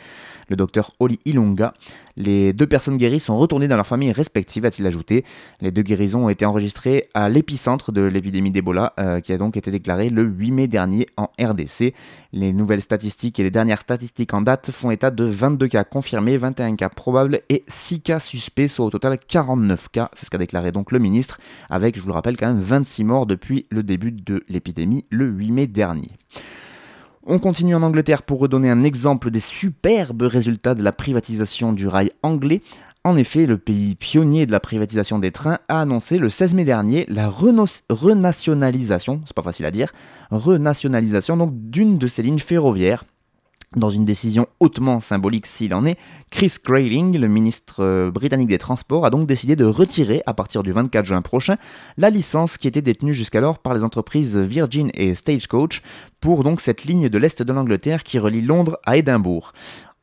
le 0.50 0.56
docteur 0.56 0.92
Oli 1.00 1.20
Ilunga. 1.26 1.74
Les 2.16 2.54
deux 2.54 2.68
personnes 2.68 2.98
guéries 2.98 3.20
sont 3.20 3.38
retournées 3.38 3.68
dans 3.68 3.76
leurs 3.76 3.88
familles 3.88 4.12
respectives, 4.12 4.66
a-t-il 4.66 4.86
ajouté. 4.86 5.26
Les 5.62 5.72
deux 5.72 5.82
guérisons 5.82 6.26
ont 6.26 6.30
été 6.30 6.46
enregistrées 6.46 7.10
à 7.14 7.30
l'épicentre 7.30 7.92
de 7.92 8.02
l'épidémie 8.02 8.52
d'Ebola, 8.52 8.94
euh, 9.00 9.20
qui 9.20 9.34
a 9.34 9.38
donc 9.38 9.58
été 9.58 9.72
déclarée 9.72 10.10
le 10.10 10.24
8 10.24 10.52
mai 10.52 10.68
dernier 10.68 11.08
en 11.18 11.30
RDC. 11.40 11.94
Les 12.32 12.54
nouvelles 12.54 12.82
statistiques 12.82 13.40
et 13.40 13.44
les 13.44 13.52
dernières 13.52 13.82
statistiques 13.82 14.34
en 14.34 14.42
date 14.42 14.72
font 14.72 14.92
état 14.92 15.12
de 15.12 15.24
22 15.24 15.68
cas 15.68 15.84
confirmés, 15.84 16.38
21 16.38 16.76
cas 16.76 16.90
probables 16.90 17.42
et 17.50 17.64
6 17.68 18.02
cas 18.02 18.20
suspects, 18.20 18.68
soit 18.68 18.86
au 18.86 18.90
total 18.90 19.18
49 19.18 19.90
cas. 19.90 20.10
C'est 20.14 20.26
ce 20.26 20.30
qu'a 20.30 20.38
déclaré 20.38 20.72
donc 20.72 20.92
le 20.92 21.00
ministre, 21.00 21.40
avec, 21.70 21.96
je 21.96 22.02
vous 22.02 22.08
le 22.08 22.14
rappelle, 22.14 22.38
quand 22.38 22.48
même 22.48 22.62
26 22.62 23.04
morts 23.04 23.26
depuis 23.26 23.66
le 23.70 23.82
début 23.82 24.12
de 24.12 24.44
l'épidémie 24.50 25.06
le 25.10 25.26
8 25.26 25.52
mai 25.52 25.68
dernier. 25.68 26.12
On 27.26 27.40
continue 27.40 27.74
en 27.74 27.84
Angleterre 27.84 28.24
pour 28.24 28.42
redonner 28.42 28.70
un 28.70 28.84
exemple 28.84 29.32
des 29.32 29.40
superbes 29.40 30.24
résultats 30.24 30.76
de 30.76 30.84
la 30.84 30.92
privatisation 30.92 31.72
du 31.72 31.88
rail 31.88 32.12
anglais. 32.22 32.62
En 33.06 33.16
effet, 33.16 33.46
le 33.46 33.58
pays 33.58 33.96
pionnier 33.96 34.46
de 34.46 34.52
la 34.52 34.60
privatisation 34.60 35.20
des 35.20 35.32
trains 35.32 35.60
a 35.70 35.80
annoncé 35.80 36.18
le 36.18 36.30
16 36.30 36.54
mai 36.54 36.66
dernier 36.66 37.06
la 37.08 37.30
renationalisation, 37.30 39.22
c'est 39.26 39.36
pas 39.36 39.42
facile 39.42 39.66
à 39.66 39.72
dire, 39.72 39.94
renationalisation 40.32 41.38
donc 41.38 41.54
d'une 41.54 41.98
de 41.98 42.08
ses 42.08 42.24
lignes 42.24 42.40
ferroviaires 42.40 43.06
dans 43.76 43.90
une 43.90 44.06
décision 44.06 44.48
hautement 44.60 45.00
symbolique 45.00 45.46
s'il 45.46 45.74
en 45.74 45.86
est, 45.86 45.98
Chris 46.30 46.56
Grayling, 46.64 47.18
le 47.18 47.28
ministre 47.28 47.84
euh, 47.84 48.12
britannique 48.12 48.50
des 48.50 48.58
Transports, 48.58 49.06
a 49.06 49.10
donc 49.10 49.28
décidé 49.28 49.56
de 49.56 49.66
retirer 49.66 50.22
à 50.26 50.34
partir 50.34 50.64
du 50.64 50.72
24 50.72 51.06
juin 51.06 51.22
prochain 51.22 51.58
la 51.98 52.10
licence 52.10 52.58
qui 52.58 52.68
était 52.68 52.82
détenue 52.82 53.14
jusqu'alors 53.14 53.60
par 53.60 53.74
les 53.74 53.84
entreprises 53.84 54.38
Virgin 54.38 54.90
et 54.94 55.16
Stagecoach 55.16 55.82
pour 56.24 56.42
cette 56.58 56.86
ligne 56.86 57.10
de 57.10 57.18
l'Est 57.18 57.44
de 57.44 57.52
l'Angleterre 57.52 58.02
qui 58.02 58.18
relie 58.18 58.40
Londres 58.40 58.80
à 58.86 58.96
Édimbourg. 58.96 59.52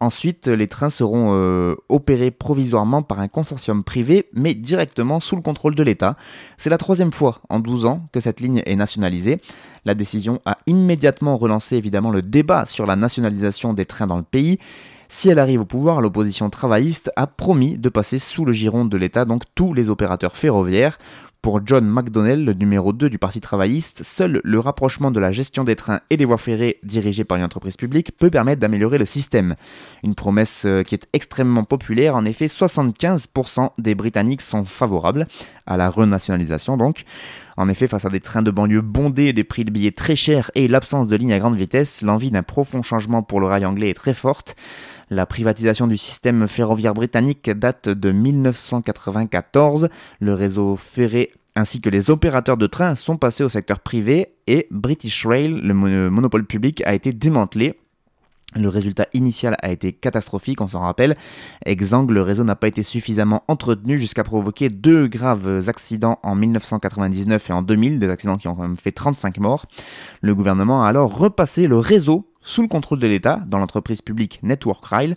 Ensuite, 0.01 0.49
les 0.49 0.69
trains 0.69 0.91
seront 0.91 1.31
euh, 1.33 1.77
opérés 1.89 2.31
provisoirement 2.31 3.03
par 3.03 3.21
un 3.21 3.29
consortium 3.29 3.83
privé, 3.83 4.27
mais 4.35 4.53
directement 4.53 5.21
sous 5.21 5.35
le 5.35 5.41
contrôle 5.41 5.75
de 5.75 5.83
l'État. 5.83 6.17
C'est 6.59 6.69
la 6.69 6.77
troisième 6.77 7.11
fois 7.11 7.41
en 7.49 7.59
12 7.59 7.87
ans 7.87 8.07
que 8.13 8.21
cette 8.21 8.41
ligne 8.41 8.63
est 8.67 8.77
nationalisée. 8.77 9.41
La 9.87 9.95
décision 9.95 10.43
a 10.45 10.59
immédiatement 10.67 11.39
relancé 11.39 11.77
évidemment 11.77 12.11
le 12.11 12.21
débat 12.21 12.67
sur 12.67 12.85
la 12.85 12.97
nationalisation 12.97 13.73
des 13.73 13.87
trains 13.87 14.07
dans 14.07 14.19
le 14.19 14.23
pays. 14.23 14.59
Si 15.09 15.31
elle 15.31 15.39
arrive 15.39 15.63
au 15.63 15.65
pouvoir, 15.65 16.03
l'opposition 16.03 16.51
travailliste 16.51 17.11
a 17.17 17.27
promis 17.27 17.79
de 17.79 17.89
passer 17.89 18.19
sous 18.19 18.45
le 18.45 18.53
giron 18.53 18.85
de 18.85 18.97
l'État 18.99 19.25
donc 19.25 19.45
tous 19.55 19.73
les 19.73 19.89
opérateurs 19.89 20.37
ferroviaires. 20.37 20.99
Pour 21.43 21.67
John 21.67 21.89
McDonnell, 21.89 22.45
le 22.45 22.53
numéro 22.53 22.93
2 22.93 23.09
du 23.09 23.19
Parti 23.19 23.41
travailliste, 23.41 24.03
seul 24.03 24.43
le 24.45 24.59
rapprochement 24.59 25.11
de 25.11 25.19
la 25.19 25.33
gestion 25.33 25.65
des 25.65 25.75
trains 25.75 26.01
et 26.11 26.19
des 26.19 26.27
voies 26.27 26.37
ferrées 26.37 26.79
dirigées 26.83 27.25
par 27.25 27.39
une 27.39 27.45
entreprise 27.45 27.79
publique 27.79 28.13
peut 28.19 28.29
permettre 28.29 28.61
d'améliorer 28.61 28.99
le 28.99 29.07
système. 29.07 29.57
Une 30.03 30.15
promesse 30.15 30.65
euh, 30.67 30.83
qui 30.83 30.95
est 30.95 31.09
extrêmement 31.15 31.65
populaire, 31.65 32.15
en 32.15 32.27
effet 32.27 32.45
75% 32.45 33.71
des 33.79 33.95
Britanniques 33.95 34.43
sont 34.43 34.67
favorables 34.67 35.27
à 35.67 35.79
la 35.79 35.89
renationalisation 35.89 36.77
donc. 36.77 37.05
En 37.57 37.69
effet, 37.69 37.89
face 37.89 38.07
à 38.07 38.09
des 38.09 38.21
trains 38.21 38.43
de 38.43 38.51
banlieue 38.51 38.81
bondés, 38.81 39.33
des 39.33 39.45
prix 39.45 39.65
de 39.65 39.71
billets 39.71 39.93
très 39.93 40.17
chers 40.17 40.51
et 40.55 40.67
l'absence 40.67 41.09
de 41.09 41.17
lignes 41.17 41.33
à 41.33 41.39
grande 41.39 41.57
vitesse, 41.57 42.01
l'envie 42.01 42.31
d'un 42.31 42.43
profond 42.43 42.83
changement 42.83 43.23
pour 43.23 43.39
le 43.39 43.47
rail 43.47 43.67
anglais 43.67 43.91
est 43.91 43.95
très 43.95 44.15
forte. 44.15 44.57
La 45.11 45.27
privatisation 45.27 45.89
du 45.89 45.97
système 45.97 46.47
ferroviaire 46.47 46.95
britannique 46.95 47.51
date 47.51 47.89
de 47.89 48.13
1994. 48.13 49.89
Le 50.21 50.35
réseau 50.35 50.77
ferré 50.77 51.33
ainsi 51.57 51.81
que 51.81 51.91
les 51.91 52.11
opérateurs 52.11 52.57
de 52.57 52.69
train 52.69 52.95
sont 52.95 53.17
passés 53.17 53.43
au 53.43 53.49
secteur 53.49 53.81
privé 53.81 54.37
et 54.47 54.69
British 54.71 55.27
Rail, 55.27 55.61
le 55.63 55.75
monopole 55.75 56.47
public, 56.47 56.81
a 56.87 56.95
été 56.95 57.13
démantelé 57.13 57.77
le 58.57 58.69
résultat 58.69 59.07
initial 59.15 59.57
a 59.63 59.71
été 59.71 59.93
catastrophique, 59.93 60.61
on 60.61 60.67
s'en 60.67 60.81
rappelle. 60.81 61.17
Exemple, 61.67 62.15
le 62.15 62.23
réseau 62.23 62.43
n'a 62.43 62.57
pas 62.57 62.67
été 62.67 62.83
suffisamment 62.83 63.45
entretenu 63.47 63.97
jusqu'à 63.97 64.25
provoquer 64.25 64.71
deux 64.71 65.07
graves 65.07 65.69
accidents 65.69 66.19
en 66.25 66.35
1999 66.35 67.49
et 67.49 67.53
en 67.53 67.63
2000, 67.63 68.01
des 68.01 68.09
accidents 68.09 68.39
qui 68.39 68.49
ont 68.49 68.57
quand 68.57 68.63
même 68.63 68.77
fait 68.77 68.91
35 68.91 69.39
morts. 69.39 69.67
Le 70.21 70.35
gouvernement 70.35 70.85
a 70.85 70.89
alors 70.89 71.17
repassé 71.17 71.69
le 71.69 71.79
réseau 71.79 72.30
sous 72.51 72.63
le 72.63 72.69
contrôle 72.69 72.99
de 72.99 73.07
l'État 73.07 73.41
dans 73.47 73.59
l'entreprise 73.59 74.03
publique 74.03 74.41
Network 74.43 74.85
Rail. 74.85 75.15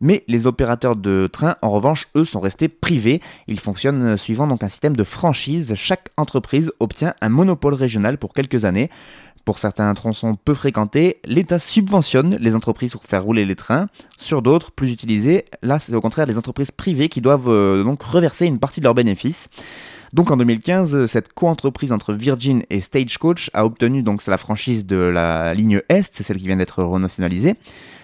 Mais 0.00 0.24
les 0.26 0.46
opérateurs 0.46 0.96
de 0.96 1.28
train, 1.30 1.56
en 1.62 1.70
revanche, 1.70 2.08
eux, 2.16 2.24
sont 2.24 2.40
restés 2.40 2.68
privés. 2.68 3.20
Ils 3.46 3.60
fonctionnent 3.60 4.16
suivant 4.16 4.46
donc 4.46 4.62
un 4.62 4.68
système 4.68 4.96
de 4.96 5.04
franchise. 5.04 5.74
Chaque 5.74 6.10
entreprise 6.16 6.72
obtient 6.80 7.14
un 7.20 7.28
monopole 7.28 7.74
régional 7.74 8.18
pour 8.18 8.32
quelques 8.32 8.64
années. 8.64 8.90
Pour 9.44 9.58
certains 9.58 9.92
tronçons 9.94 10.34
peu 10.34 10.54
fréquentés, 10.54 11.20
l'État 11.24 11.58
subventionne 11.58 12.36
les 12.40 12.56
entreprises 12.56 12.92
pour 12.92 13.04
faire 13.04 13.22
rouler 13.22 13.44
les 13.44 13.54
trains. 13.54 13.86
Sur 14.18 14.42
d'autres, 14.42 14.72
plus 14.72 14.90
utilisés, 14.90 15.44
là, 15.62 15.78
c'est 15.78 15.94
au 15.94 16.00
contraire 16.00 16.26
les 16.26 16.36
entreprises 16.36 16.72
privées 16.72 17.08
qui 17.08 17.20
doivent 17.20 17.48
euh, 17.48 17.84
donc 17.84 18.02
reverser 18.02 18.46
une 18.46 18.58
partie 18.58 18.80
de 18.80 18.84
leurs 18.84 18.94
bénéfices. 18.94 19.48
Donc 20.16 20.30
en 20.30 20.38
2015, 20.38 21.04
cette 21.04 21.34
coentreprise 21.34 21.92
entre 21.92 22.14
Virgin 22.14 22.62
et 22.70 22.80
Stagecoach 22.80 23.50
a 23.52 23.66
obtenu 23.66 24.02
donc 24.02 24.24
la 24.26 24.38
franchise 24.38 24.86
de 24.86 24.96
la 24.96 25.52
ligne 25.52 25.82
Est, 25.90 26.14
c'est 26.14 26.22
celle 26.22 26.38
qui 26.38 26.46
vient 26.46 26.56
d'être 26.56 26.82
renationalisée. 26.82 27.52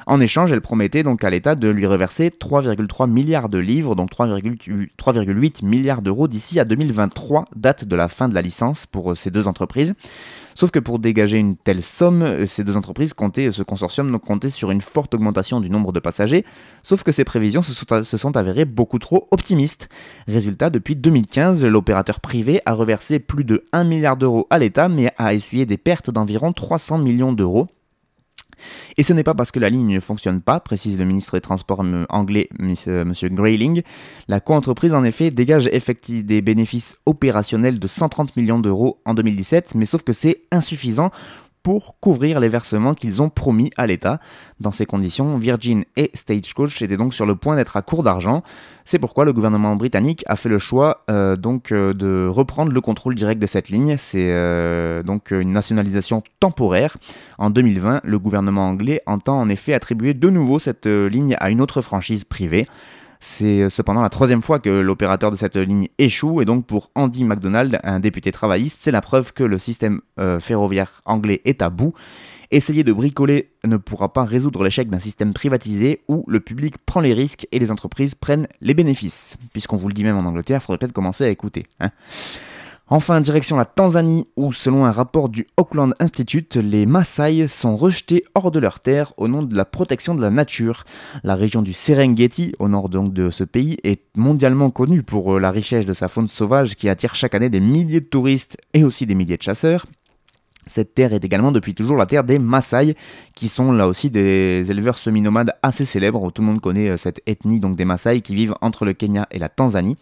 En 0.07 0.21
échange, 0.21 0.53
elle 0.53 0.61
promettait 0.61 1.03
donc 1.03 1.23
à 1.25 1.31
l'État 1.31 1.55
de 1.55 1.69
lui 1.69 1.87
reverser 1.87 2.29
3,3 2.29 3.09
milliards 3.09 3.49
de 3.49 3.59
livres, 3.59 3.95
donc 3.95 4.11
3,8 4.11 5.65
milliards 5.65 6.03
d'euros 6.03 6.29
d'ici 6.29 6.59
à 6.59 6.65
2023, 6.65 7.45
date 7.55 7.85
de 7.85 7.97
la 7.97 8.09
fin 8.09 8.29
de 8.29 8.35
la 8.35 8.43
licence 8.43 8.87
pour 8.87 9.13
euh, 9.13 9.15
ces 9.15 9.31
deux 9.31 9.49
entreprises. 9.49 9.95
Sauf 10.55 10.71
que 10.71 10.79
pour 10.79 10.99
dégager 10.99 11.39
une 11.39 11.57
telle 11.57 11.83
somme, 11.83 12.23
euh, 12.23 12.47
ces 12.47 12.65
deux 12.65 12.77
entreprises 12.77 13.15
comptaient, 13.15 13.47
euh, 13.47 13.53
ce 13.53 13.63
consortium 13.63 14.19
comptait 14.19 14.51
sur 14.51 14.71
une 14.71 14.81
forte 14.81 15.15
augmentation 15.15 15.61
du 15.61 15.71
nombre 15.71 15.93
de 15.93 16.01
passagers, 16.01 16.45
sauf 16.83 17.03
que 17.03 17.13
ces 17.13 17.25
prévisions 17.25 17.63
se 17.63 17.73
sont, 17.73 18.05
se 18.05 18.17
sont 18.17 18.37
avérées 18.37 18.65
beaucoup 18.65 18.99
trop 18.99 19.29
optimistes. 19.31 19.89
Résultat, 20.27 20.71
depuis 20.71 20.97
2015, 20.97 21.65
l'opérateur 21.65 22.21
privé 22.21 22.61
a 22.67 22.75
reversé 22.75 23.19
plus 23.19 23.45
de 23.45 23.65
1 23.73 23.85
milliard 23.85 24.17
d'euros 24.17 24.47
à 24.51 24.59
l'État, 24.59 24.89
mais 24.89 25.13
a 25.17 25.35
essuyé 25.35 25.67
des 25.67 25.79
pertes 25.79 26.11
d'environ 26.11 26.53
300 26.53 26.99
millions 26.99 27.33
d'euros. 27.33 27.69
Et 28.97 29.03
ce 29.03 29.13
n'est 29.13 29.23
pas 29.23 29.35
parce 29.35 29.53
que 29.53 29.61
la 29.61 29.71
ligne 29.71 29.95
ne 29.95 30.01
fonctionne 30.01 30.41
pas, 30.41 30.61
précise 30.61 30.99
le 30.99 31.05
ministre 31.05 31.37
des 31.37 31.41
Transports 31.41 31.85
anglais, 32.09 32.49
M. 32.59 33.15
Grayling. 33.33 33.83
La 34.29 34.41
coentreprise, 34.41 34.95
en 34.95 35.05
effet, 35.05 35.31
dégage 35.31 35.69
effectivement 35.73 36.03
des 36.03 36.43
bénéfices 36.43 36.99
opérationnels 37.07 37.79
de 37.79 37.87
130 37.87 38.37
millions 38.37 38.59
d'euros 38.59 39.01
en 39.05 39.15
2017, 39.15 39.75
mais 39.75 39.85
sauf 39.85 40.03
que 40.03 40.13
c'est 40.13 40.43
insuffisant 40.51 41.11
pour 41.63 41.99
couvrir 42.01 42.41
les 42.41 42.49
versements 42.49 42.95
qu'ils 42.95 43.23
ont 43.23 43.29
promis 43.29 43.71
à 43.77 43.87
l'État. 43.87 44.21
Dans 44.61 44.73
ces 44.73 44.87
conditions, 44.87 45.39
Virgin 45.39 45.85
et 45.97 46.11
Stagecoach 46.15 46.83
étaient 46.83 46.97
donc 46.97 47.15
sur 47.15 47.27
le 47.27 47.37
point 47.37 47.57
d'être 47.57 47.77
à 47.77 47.83
court 47.83 48.03
d'argent. 48.03 48.43
C'est 48.85 48.99
pourquoi 48.99 49.25
le 49.25 49.33
gouvernement 49.33 49.77
britannique 49.77 50.25
a 50.27 50.37
fait 50.37 50.49
le 50.49 50.59
choix 50.59 51.05
euh, 51.09 51.37
euh, 51.71 51.95
de 51.95 52.27
reprendre 52.29 52.73
le 52.73 52.81
contrôle 52.81 53.15
direct 53.15 53.41
de 53.41 53.47
cette 53.47 53.69
ligne. 53.69 53.97
C'est 53.97 54.31
euh, 54.31 55.03
donc 55.03 55.31
une 55.31 55.53
nationalisation 55.53 56.23
temporaire. 56.41 56.97
En 57.39 57.51
2020, 57.51 58.01
le 58.05 58.19
gouvernement 58.19 58.69
anglais 58.69 59.01
entend 59.07 59.41
en 59.41 59.49
effet 59.49 59.73
attribuer 59.73 60.15
de 60.15 60.31
nouveau 60.31 60.59
cette 60.59 60.87
ligne 60.87 61.37
à 61.39 61.51
une 61.51 61.61
autre 61.61 61.81
franchise 61.81 62.25
privée. 62.25 62.67
C'est 63.25 63.63
euh, 63.63 63.69
cependant 63.69 64.03
la 64.03 64.09
troisième 64.09 64.43
fois 64.43 64.59
que 64.59 64.69
l'opérateur 64.69 65.31
de 65.31 65.37
cette 65.37 65.57
ligne 65.57 65.87
échoue 65.97 66.43
et 66.43 66.45
donc 66.45 66.67
pour 66.67 66.91
Andy 66.97 67.23
MacDonald, 67.23 67.79
un 67.85 68.01
député 68.01 68.33
travailliste, 68.33 68.81
c'est 68.83 68.91
la 68.91 69.01
preuve 69.01 69.33
que 69.33 69.45
le 69.45 69.59
système 69.59 70.01
euh, 70.19 70.41
ferroviaire 70.41 71.03
anglais 71.05 71.41
est 71.45 71.63
à 71.63 71.71
bout. 71.71 71.95
Essayer 72.51 72.83
de 72.83 72.93
bricoler 72.93 73.53
ne 73.63 73.77
pourra 73.77 74.13
pas 74.13 74.25
résoudre 74.25 74.65
l'échec 74.65 74.91
d'un 74.91 74.99
système 74.99 75.33
privatisé 75.35 76.03
où 76.09 76.25
le 76.27 76.41
public 76.41 76.79
prend 76.85 77.01
les 77.01 77.15
risques 77.15 77.47
et 77.53 77.61
les 77.61 77.71
entreprises 77.71 78.17
prennent 78.17 78.49
les 78.61 78.75
bénéfices. 78.75 79.37
Puisqu'on 79.53 79.77
vous 79.77 79.87
le 79.87 79.95
dit 79.95 80.03
même 80.03 80.17
en 80.17 80.29
Angleterre, 80.29 80.61
faudrait 80.61 80.79
peut-être 80.79 80.93
commencer 80.93 81.23
à 81.23 81.29
écouter. 81.29 81.67
Hein. 81.79 81.91
Enfin, 82.89 83.21
direction 83.21 83.57
la 83.57 83.65
Tanzanie, 83.65 84.27
où 84.37 84.53
selon 84.53 84.85
un 84.85 84.91
rapport 84.91 85.29
du 85.29 85.47
Auckland 85.57 85.95
Institute, 85.99 86.57
les 86.57 86.85
Maasai 86.85 87.49
sont 87.49 87.77
rejetés 87.77 88.25
hors 88.35 88.51
de 88.51 88.59
leur 88.59 88.81
terre 88.81 89.15
au 89.17 89.29
nom 89.29 89.43
de 89.43 89.57
la 89.57 89.65
protection 89.65 90.15
de 90.15 90.21
la 90.21 90.31
nature. 90.31 90.85
La 91.23 91.35
région 91.35 91.63
du 91.63 91.73
Serengeti, 91.73 92.55
au 92.59 92.69
nord 92.69 92.89
donc 92.89 93.15
de 93.15 93.31
ce 93.31 93.45
pays, 93.45 93.79
est 93.85 94.03
mondialement 94.15 94.71
connue 94.71 95.03
pour 95.03 95.37
euh, 95.37 95.41
la 95.41 95.51
richesse 95.51 95.87
de 95.87 95.95
sa 95.95 96.09
faune 96.09 96.29
sauvage 96.29 96.75
qui 96.75 96.89
attire 96.89 97.15
chaque 97.15 97.35
année 97.35 97.49
des 97.49 97.61
milliers 97.61 98.01
de 98.01 98.07
touristes 98.07 98.59
et 98.75 98.85
aussi 98.85 99.07
des 99.07 99.15
milliers 99.15 99.39
de 99.39 99.43
chasseurs. 99.43 99.87
Cette 100.67 100.95
terre 100.95 101.13
est 101.13 101.25
également 101.25 101.51
depuis 101.51 101.75
toujours 101.75 101.97
la 101.97 102.07
terre 102.07 102.25
des 102.25 102.39
Maasai, 102.39 102.95
qui 103.35 103.49
sont 103.49 103.73
là 103.73 103.89
aussi 103.89 104.11
des 104.11 104.71
éleveurs 104.71 104.99
semi-nomades 104.99 105.55
assez 105.63 105.85
célèbres. 105.85 106.31
Tout 106.31 106.43
le 106.43 106.49
monde 106.49 106.61
connaît 106.61 106.91
euh, 106.91 106.97
cette 106.97 107.21
ethnie 107.27 107.59
donc 107.59 107.77
des 107.77 107.85
Maasai 107.85 108.21
qui 108.21 108.35
vivent 108.35 108.55
entre 108.61 108.85
le 108.85 108.93
Kenya 108.93 109.27
et 109.31 109.39
la 109.39 109.49
Tanzanie. 109.49 109.97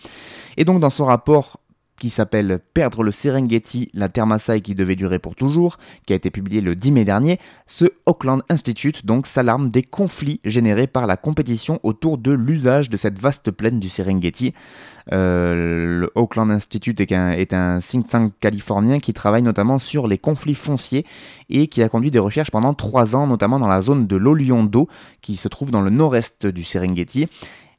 Et 0.57 0.65
donc 0.65 0.81
dans 0.81 0.91
son 0.91 1.05
rapport 1.05 1.60
qui 2.01 2.11
s'appelle 2.11 2.59
Perdre 2.75 3.05
le 3.05 3.13
Serengeti, 3.13 3.91
la 3.95 4.09
terre 4.09 4.27
qui 4.65 4.75
devait 4.75 4.97
durer 4.97 5.19
pour 5.19 5.37
toujours, 5.37 5.79
qui 6.07 6.15
a 6.15 6.17
été 6.17 6.31
publié 6.31 6.61
le 6.61 6.75
10 6.75 6.93
mai 6.93 7.05
dernier, 7.05 7.39
ce 7.67 7.85
Auckland 8.07 8.43
Institute 8.49 9.07
donc 9.07 9.27
s'alarme 9.27 9.69
des 9.69 9.83
conflits 9.83 10.41
générés 10.45 10.87
par 10.87 11.07
la 11.07 11.17
compétition 11.17 11.79
autour 11.83 12.19
de 12.19 12.33
l'usage 12.33 12.91
de 12.91 12.97
cette 12.97 13.19
vaste 13.19 13.51
plaine 13.51 13.79
du 13.79 13.89
Serengeti. 13.89 14.55
Euh, 15.13 16.01
le 16.01 16.13
Auckland 16.15 16.51
Institute 16.51 17.01
est 17.01 17.13
un, 17.13 17.33
est 17.33 17.53
un 17.53 17.79
think 17.79 18.09
tank 18.09 18.33
californien 18.41 18.99
qui 18.99 19.13
travaille 19.13 19.43
notamment 19.43 19.79
sur 19.79 20.07
les 20.07 20.19
conflits 20.19 20.55
fonciers 20.55 21.05
et 21.51 21.67
qui 21.67 21.83
a 21.83 21.89
conduit 21.89 22.11
des 22.11 22.19
recherches 22.19 22.51
pendant 22.51 22.73
trois 22.73 23.15
ans, 23.15 23.27
notamment 23.27 23.59
dans 23.59 23.69
la 23.69 23.83
zone 23.83 24.07
de 24.07 24.17
l'Oliondo, 24.17 24.89
qui 25.21 25.37
se 25.37 25.49
trouve 25.49 25.71
dans 25.71 25.83
le 25.83 25.91
nord-est 25.91 26.47
du 26.47 26.65
Serengeti. 26.65 27.29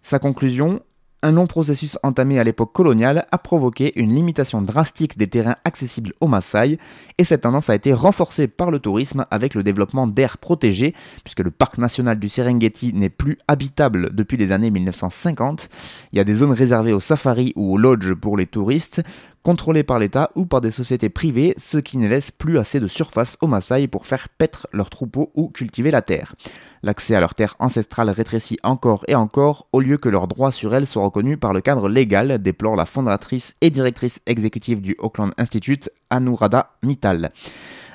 Sa 0.03 0.19
conclusion, 0.19 0.81
un 1.23 1.31
long 1.31 1.47
processus 1.47 1.97
entamé 2.03 2.39
à 2.39 2.43
l'époque 2.43 2.73
coloniale 2.73 3.25
a 3.31 3.37
provoqué 3.37 3.93
une 3.99 4.13
limitation 4.13 4.61
drastique 4.61 5.17
des 5.17 5.27
terrains 5.27 5.57
accessibles 5.65 6.13
aux 6.19 6.27
Maasai, 6.27 6.79
et 7.17 7.23
cette 7.23 7.41
tendance 7.41 7.69
a 7.69 7.75
été 7.75 7.93
renforcée 7.93 8.47
par 8.47 8.71
le 8.71 8.79
tourisme 8.79 9.25
avec 9.29 9.53
le 9.53 9.63
développement 9.63 10.07
d'aires 10.07 10.37
protégées, 10.37 10.95
puisque 11.23 11.41
le 11.41 11.51
parc 11.51 11.77
national 11.77 12.19
du 12.19 12.29
Serengeti 12.29 12.93
n'est 12.93 13.09
plus 13.09 13.37
habitable 13.47 14.15
depuis 14.15 14.37
les 14.37 14.51
années 14.51 14.71
1950. 14.71 15.69
Il 16.11 16.17
y 16.17 16.19
a 16.19 16.23
des 16.23 16.35
zones 16.35 16.53
réservées 16.53 16.93
aux 16.93 16.99
safaris 16.99 17.53
ou 17.55 17.73
aux 17.73 17.77
lodges 17.77 18.13
pour 18.13 18.37
les 18.37 18.47
touristes, 18.47 19.01
contrôlés 19.43 19.83
par 19.83 19.99
l'État 19.99 20.31
ou 20.35 20.45
par 20.45 20.61
des 20.61 20.71
sociétés 20.71 21.09
privées, 21.09 21.53
ce 21.57 21.77
qui 21.77 21.97
ne 21.97 22.07
laisse 22.07 22.31
plus 22.31 22.57
assez 22.57 22.79
de 22.79 22.87
surface 22.87 23.37
aux 23.41 23.47
Maasai 23.47 23.87
pour 23.87 24.05
faire 24.05 24.29
paître 24.29 24.67
leurs 24.71 24.89
troupeaux 24.89 25.31
ou 25.35 25.49
cultiver 25.49 25.91
la 25.91 26.01
terre. 26.01 26.35
L'accès 26.83 27.15
à 27.15 27.19
leur 27.19 27.35
terre 27.35 27.55
ancestrale 27.59 28.09
rétrécit 28.09 28.59
encore 28.63 29.03
et 29.07 29.15
encore, 29.15 29.67
au 29.71 29.79
lieu 29.79 29.97
que 29.97 30.09
leurs 30.09 30.27
droits 30.27 30.51
sur 30.51 30.73
elle 30.73 30.87
soient 30.87 31.03
reconnus 31.03 31.39
par 31.39 31.53
le 31.53 31.61
cadre 31.61 31.89
légal, 31.89 32.41
déplore 32.41 32.75
la 32.75 32.85
fondatrice 32.85 33.55
et 33.61 33.69
directrice 33.69 34.19
exécutive 34.25 34.81
du 34.81 34.95
Auckland 34.99 35.31
Institute, 35.37 35.89
Anuradha 36.09 36.71
Mittal. 36.83 37.31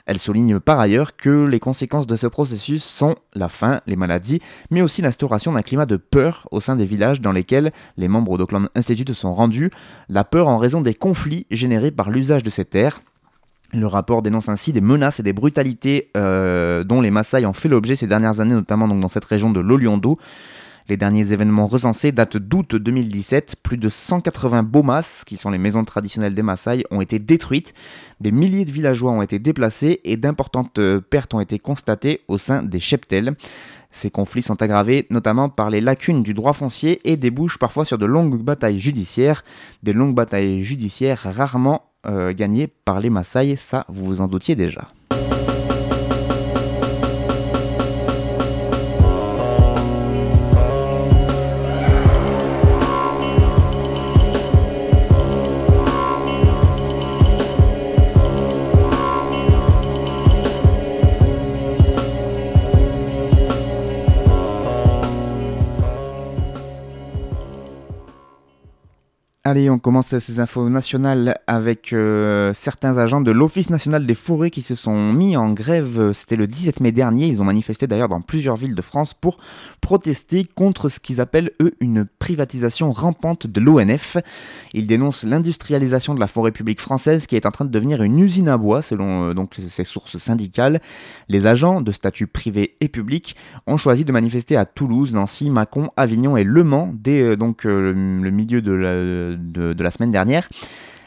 Elle 0.06 0.18
souligne 0.18 0.60
par 0.60 0.78
ailleurs 0.78 1.16
que 1.16 1.44
les 1.44 1.58
conséquences 1.58 2.06
de 2.06 2.14
ce 2.14 2.28
processus 2.28 2.84
sont 2.84 3.16
la 3.34 3.48
faim, 3.48 3.80
les 3.86 3.96
maladies, 3.96 4.40
mais 4.70 4.80
aussi 4.80 5.02
l'instauration 5.02 5.52
d'un 5.52 5.62
climat 5.62 5.84
de 5.84 5.96
peur 5.96 6.46
au 6.52 6.60
sein 6.60 6.76
des 6.76 6.84
villages 6.84 7.20
dans 7.20 7.32
lesquels 7.32 7.72
les 7.96 8.06
membres 8.06 8.38
d'Auckland 8.38 8.68
Institute 8.76 9.12
sont 9.12 9.34
rendus, 9.34 9.70
la 10.08 10.22
peur 10.22 10.46
en 10.46 10.58
raison 10.58 10.80
des 10.80 10.94
conflits 10.94 11.46
générés 11.50 11.90
par 11.90 12.10
l'usage 12.10 12.44
de 12.44 12.50
ces 12.50 12.64
terres. 12.64 13.02
Le 13.72 13.86
rapport 13.88 14.22
dénonce 14.22 14.48
ainsi 14.48 14.72
des 14.72 14.80
menaces 14.80 15.18
et 15.18 15.24
des 15.24 15.32
brutalités 15.32 16.10
euh, 16.16 16.84
dont 16.84 17.00
les 17.00 17.10
Maasai 17.10 17.44
ont 17.44 17.52
fait 17.52 17.68
l'objet 17.68 17.96
ces 17.96 18.06
dernières 18.06 18.38
années, 18.38 18.54
notamment 18.54 18.86
dans 18.86 19.08
cette 19.08 19.24
région 19.24 19.50
de 19.50 19.58
l'Oliondo. 19.58 20.18
Les 20.88 20.96
derniers 20.96 21.32
événements 21.32 21.66
recensés 21.66 22.12
datent 22.12 22.36
d'août 22.36 22.76
2017. 22.76 23.56
Plus 23.60 23.76
de 23.76 23.88
180 23.88 24.62
bomas, 24.62 25.24
qui 25.26 25.36
sont 25.36 25.50
les 25.50 25.58
maisons 25.58 25.84
traditionnelles 25.84 26.34
des 26.34 26.42
Maasai, 26.42 26.84
ont 26.92 27.00
été 27.00 27.18
détruites. 27.18 27.74
Des 28.20 28.30
milliers 28.30 28.64
de 28.64 28.70
villageois 28.70 29.10
ont 29.10 29.22
été 29.22 29.40
déplacés 29.40 30.00
et 30.04 30.16
d'importantes 30.16 30.78
euh, 30.78 31.00
pertes 31.00 31.34
ont 31.34 31.40
été 31.40 31.58
constatées 31.58 32.20
au 32.28 32.38
sein 32.38 32.62
des 32.62 32.78
cheptels. 32.78 33.34
Ces 33.90 34.10
conflits 34.10 34.42
sont 34.42 34.62
aggravés 34.62 35.06
notamment 35.10 35.48
par 35.48 35.70
les 35.70 35.80
lacunes 35.80 36.22
du 36.22 36.34
droit 36.34 36.52
foncier 36.52 37.00
et 37.10 37.16
débouchent 37.16 37.58
parfois 37.58 37.84
sur 37.84 37.98
de 37.98 38.06
longues 38.06 38.40
batailles 38.40 38.78
judiciaires, 38.78 39.42
des 39.82 39.92
longues 39.92 40.14
batailles 40.14 40.62
judiciaires 40.62 41.22
rarement 41.24 41.90
euh, 42.06 42.32
gagnées 42.32 42.68
par 42.68 43.00
les 43.00 43.10
Maasai, 43.10 43.56
ça 43.56 43.86
vous 43.88 44.04
vous 44.04 44.20
en 44.20 44.28
doutiez 44.28 44.54
déjà. 44.54 44.88
On 69.56 69.78
commence 69.78 70.18
ces 70.18 70.38
infos 70.38 70.68
nationales 70.68 71.38
avec 71.46 71.94
euh, 71.94 72.52
certains 72.52 72.98
agents 72.98 73.22
de 73.22 73.30
l'Office 73.30 73.70
national 73.70 74.04
des 74.04 74.14
forêts 74.14 74.50
qui 74.50 74.60
se 74.60 74.74
sont 74.74 75.14
mis 75.14 75.34
en 75.34 75.54
grève. 75.54 76.12
C'était 76.12 76.36
le 76.36 76.46
17 76.46 76.80
mai 76.80 76.92
dernier. 76.92 77.26
Ils 77.26 77.40
ont 77.40 77.44
manifesté 77.46 77.86
d'ailleurs 77.86 78.10
dans 78.10 78.20
plusieurs 78.20 78.56
villes 78.56 78.74
de 78.74 78.82
France 78.82 79.14
pour 79.14 79.38
protester 79.80 80.44
contre 80.44 80.90
ce 80.90 81.00
qu'ils 81.00 81.22
appellent, 81.22 81.52
eux, 81.62 81.72
une 81.80 82.04
privatisation 82.04 82.92
rampante 82.92 83.46
de 83.46 83.58
l'ONF. 83.60 84.18
Ils 84.74 84.86
dénoncent 84.86 85.24
l'industrialisation 85.24 86.14
de 86.14 86.20
la 86.20 86.26
forêt 86.26 86.52
publique 86.52 86.80
française 86.80 87.26
qui 87.26 87.34
est 87.34 87.46
en 87.46 87.50
train 87.50 87.64
de 87.64 87.70
devenir 87.70 88.02
une 88.02 88.18
usine 88.18 88.50
à 88.50 88.58
bois, 88.58 88.82
selon 88.82 89.30
euh, 89.30 89.34
donc 89.34 89.54
ces 89.58 89.84
sources 89.84 90.18
syndicales. 90.18 90.80
Les 91.30 91.46
agents 91.46 91.80
de 91.80 91.92
statut 91.92 92.26
privé 92.26 92.76
et 92.82 92.88
public 92.88 93.36
ont 93.66 93.78
choisi 93.78 94.04
de 94.04 94.12
manifester 94.12 94.56
à 94.56 94.66
Toulouse, 94.66 95.14
Nancy, 95.14 95.48
Mâcon, 95.48 95.90
Avignon 95.96 96.36
et 96.36 96.44
Le 96.44 96.62
Mans 96.62 96.92
dès 96.92 97.22
euh, 97.22 97.36
donc 97.36 97.64
le 97.64 97.94
milieu 97.94 98.60
de 98.60 98.72
la 98.72 99.36
de, 99.52 99.82
la 99.82 99.90
semaine 99.90 100.12
dernière. 100.12 100.48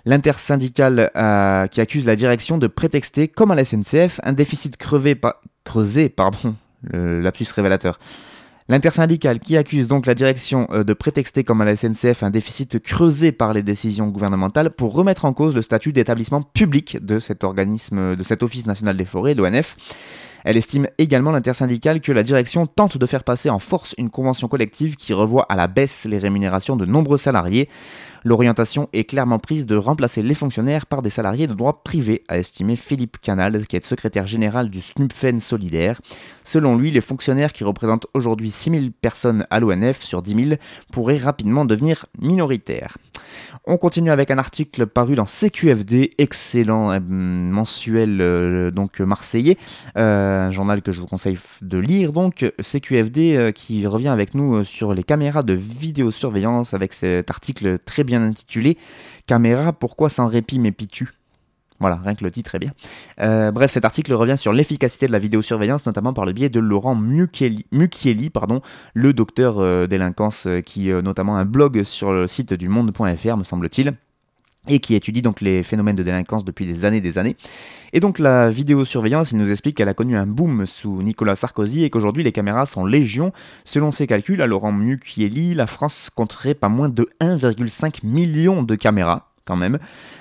L'intersyndicale 0.05 1.11
euh, 1.15 1.67
qui 1.67 1.81
accuse 1.81 2.05
la 2.05 2.15
direction 2.15 2.57
de 2.57 2.67
prétexter, 2.67 3.27
comme 3.27 3.51
à 3.51 3.55
la 3.55 3.65
SNCF, 3.65 4.19
un 4.23 4.33
déficit 4.33 4.77
crevé 4.77 5.19
creusé, 5.65 6.09
pardon, 6.09 6.55
révélateur. 6.91 7.99
L'intersyndicale 8.69 9.39
qui 9.39 9.57
accuse 9.57 9.87
donc 9.87 10.05
la 10.05 10.13
direction 10.13 10.67
euh, 10.71 10.83
de 10.83 10.93
prétexter, 10.93 11.43
comme 11.43 11.59
à 11.61 11.65
la 11.65 11.75
SNCF, 11.75 12.21
un 12.21 12.29
déficit 12.29 12.79
creusé 12.79 13.31
par 13.31 13.51
les 13.51 13.63
décisions 13.63 14.07
gouvernementales 14.09 14.69
pour 14.69 14.93
remettre 14.93 15.25
en 15.25 15.33
cause 15.33 15.55
le 15.55 15.63
statut 15.63 15.91
d'établissement 15.91 16.43
public 16.43 17.03
de 17.03 17.19
cet 17.19 17.43
organisme, 17.43 18.15
de 18.15 18.23
cet 18.23 18.43
Office 18.43 18.67
national 18.67 18.95
des 18.95 19.05
forêts, 19.05 19.33
l'ONF. 19.33 19.75
Elle 20.43 20.55
estime 20.55 20.87
également 20.99 21.31
l'intersyndicale 21.31 21.99
que 21.99 22.11
la 22.11 22.23
direction 22.23 22.67
tente 22.67 22.97
de 22.97 23.05
faire 23.07 23.23
passer 23.23 23.49
en 23.49 23.59
force 23.59 23.95
une 23.97 24.09
convention 24.09 24.47
collective 24.47 24.95
qui 24.95 25.13
revoit 25.13 25.45
à 25.49 25.55
la 25.55 25.67
baisse 25.67 26.05
les 26.05 26.19
rémunérations 26.19 26.75
de 26.75 26.85
nombreux 26.85 27.17
salariés. 27.17 27.69
L'orientation 28.23 28.89
est 28.93 29.05
clairement 29.05 29.39
prise 29.39 29.65
de 29.65 29.75
remplacer 29.75 30.21
les 30.21 30.33
fonctionnaires 30.33 30.85
par 30.85 31.01
des 31.01 31.09
salariés 31.09 31.47
de 31.47 31.53
droit 31.53 31.81
privé, 31.83 32.23
a 32.27 32.37
estimé 32.37 32.75
Philippe 32.75 33.17
Canal, 33.21 33.65
qui 33.67 33.75
est 33.75 33.85
secrétaire 33.85 34.27
général 34.27 34.69
du 34.69 34.81
SNUPFEN 34.81 35.39
Solidaire. 35.39 36.01
Selon 36.43 36.77
lui, 36.77 36.91
les 36.91 37.01
fonctionnaires 37.01 37.53
qui 37.53 37.63
représentent 37.63 38.07
aujourd'hui 38.13 38.51
6000 38.51 38.91
personnes 38.91 39.45
à 39.49 39.59
l'ONF 39.59 40.01
sur 40.01 40.21
10 40.21 40.43
000 40.49 40.55
pourraient 40.91 41.17
rapidement 41.17 41.65
devenir 41.65 42.05
minoritaires. 42.19 42.97
On 43.65 43.77
continue 43.77 44.11
avec 44.11 44.31
un 44.31 44.37
article 44.37 44.87
paru 44.87 45.15
dans 45.15 45.25
CQFD, 45.25 46.13
excellent 46.17 46.91
euh, 46.91 46.99
mensuel 46.99 48.19
euh, 48.21 48.71
donc 48.71 48.99
marseillais, 48.99 49.57
euh, 49.97 50.47
un 50.47 50.51
journal 50.51 50.81
que 50.81 50.91
je 50.91 51.01
vous 51.01 51.07
conseille 51.07 51.37
de 51.61 51.77
lire 51.77 52.11
donc 52.13 52.51
CQFD 52.61 53.51
qui 53.53 53.85
revient 53.87 54.09
avec 54.09 54.33
nous 54.33 54.63
sur 54.63 54.93
les 54.93 55.03
caméras 55.03 55.43
de 55.43 55.53
vidéosurveillance 55.53 56.73
avec 56.73 56.93
cet 56.93 57.29
article 57.29 57.79
très 57.79 58.03
bien 58.09 58.21
intitulé 58.21 58.77
Caméra, 59.27 59.71
pourquoi 59.71 60.09
sans 60.09 60.27
répit 60.27 60.59
mes 60.59 60.71
pitus 60.71 61.09
voilà, 61.79 61.95
rien 61.95 62.13
que 62.13 62.25
le 62.25 62.31
titre 62.31 62.55
est 62.55 62.59
bien. 62.59 62.71
Euh, 63.21 63.51
bref, 63.51 63.71
cet 63.71 63.85
article 63.85 64.13
revient 64.13 64.37
sur 64.37 64.51
l'efficacité 64.51 65.07
de 65.07 65.13
la 65.13 65.19
vidéosurveillance, 65.19 65.85
notamment 65.85 66.11
par 66.11 66.25
le 66.25 66.33
biais 66.33 66.49
de 66.49 66.59
Laurent 66.59 66.93
Mukieli, 66.93 68.29
pardon, 68.29 68.61
le 68.93 69.13
docteur 69.13 69.59
euh, 69.59 69.87
délinquance, 69.87 70.45
euh, 70.45 70.59
qui 70.59 70.89
notamment 70.89 71.37
un 71.37 71.45
blog 71.45 71.83
sur 71.83 72.11
le 72.11 72.27
site 72.27 72.53
du 72.53 72.67
monde.fr, 72.67 73.37
me 73.37 73.45
semble-t-il 73.45 73.93
et 74.69 74.79
qui 74.79 74.95
étudie 74.95 75.21
donc 75.21 75.41
les 75.41 75.63
phénomènes 75.63 75.95
de 75.95 76.03
délinquance 76.03 76.45
depuis 76.45 76.65
des 76.65 76.85
années 76.85 77.01
des 77.01 77.17
années. 77.17 77.35
Et 77.91 77.99
donc 77.99 78.19
la 78.19 78.49
vidéosurveillance, 78.49 79.31
il 79.31 79.37
nous 79.37 79.49
explique 79.49 79.75
qu'elle 79.77 79.89
a 79.89 79.93
connu 79.93 80.15
un 80.15 80.27
boom 80.27 80.65
sous 80.65 81.01
Nicolas 81.01 81.35
Sarkozy 81.35 81.83
et 81.83 81.89
qu'aujourd'hui 81.89 82.23
les 82.23 82.31
caméras 82.31 82.65
sont 82.65 82.85
légion. 82.85 83.33
Selon 83.65 83.91
ses 83.91 84.07
calculs, 84.07 84.41
à 84.41 84.47
Laurent 84.47 84.71
Mukieli, 84.71 85.55
la 85.55 85.67
France 85.67 86.09
compterait 86.13 86.53
pas 86.53 86.69
moins 86.69 86.89
de 86.89 87.09
1,5 87.19 88.05
million 88.05 88.63
de 88.63 88.75
caméras 88.75 89.28
même. 89.55 89.79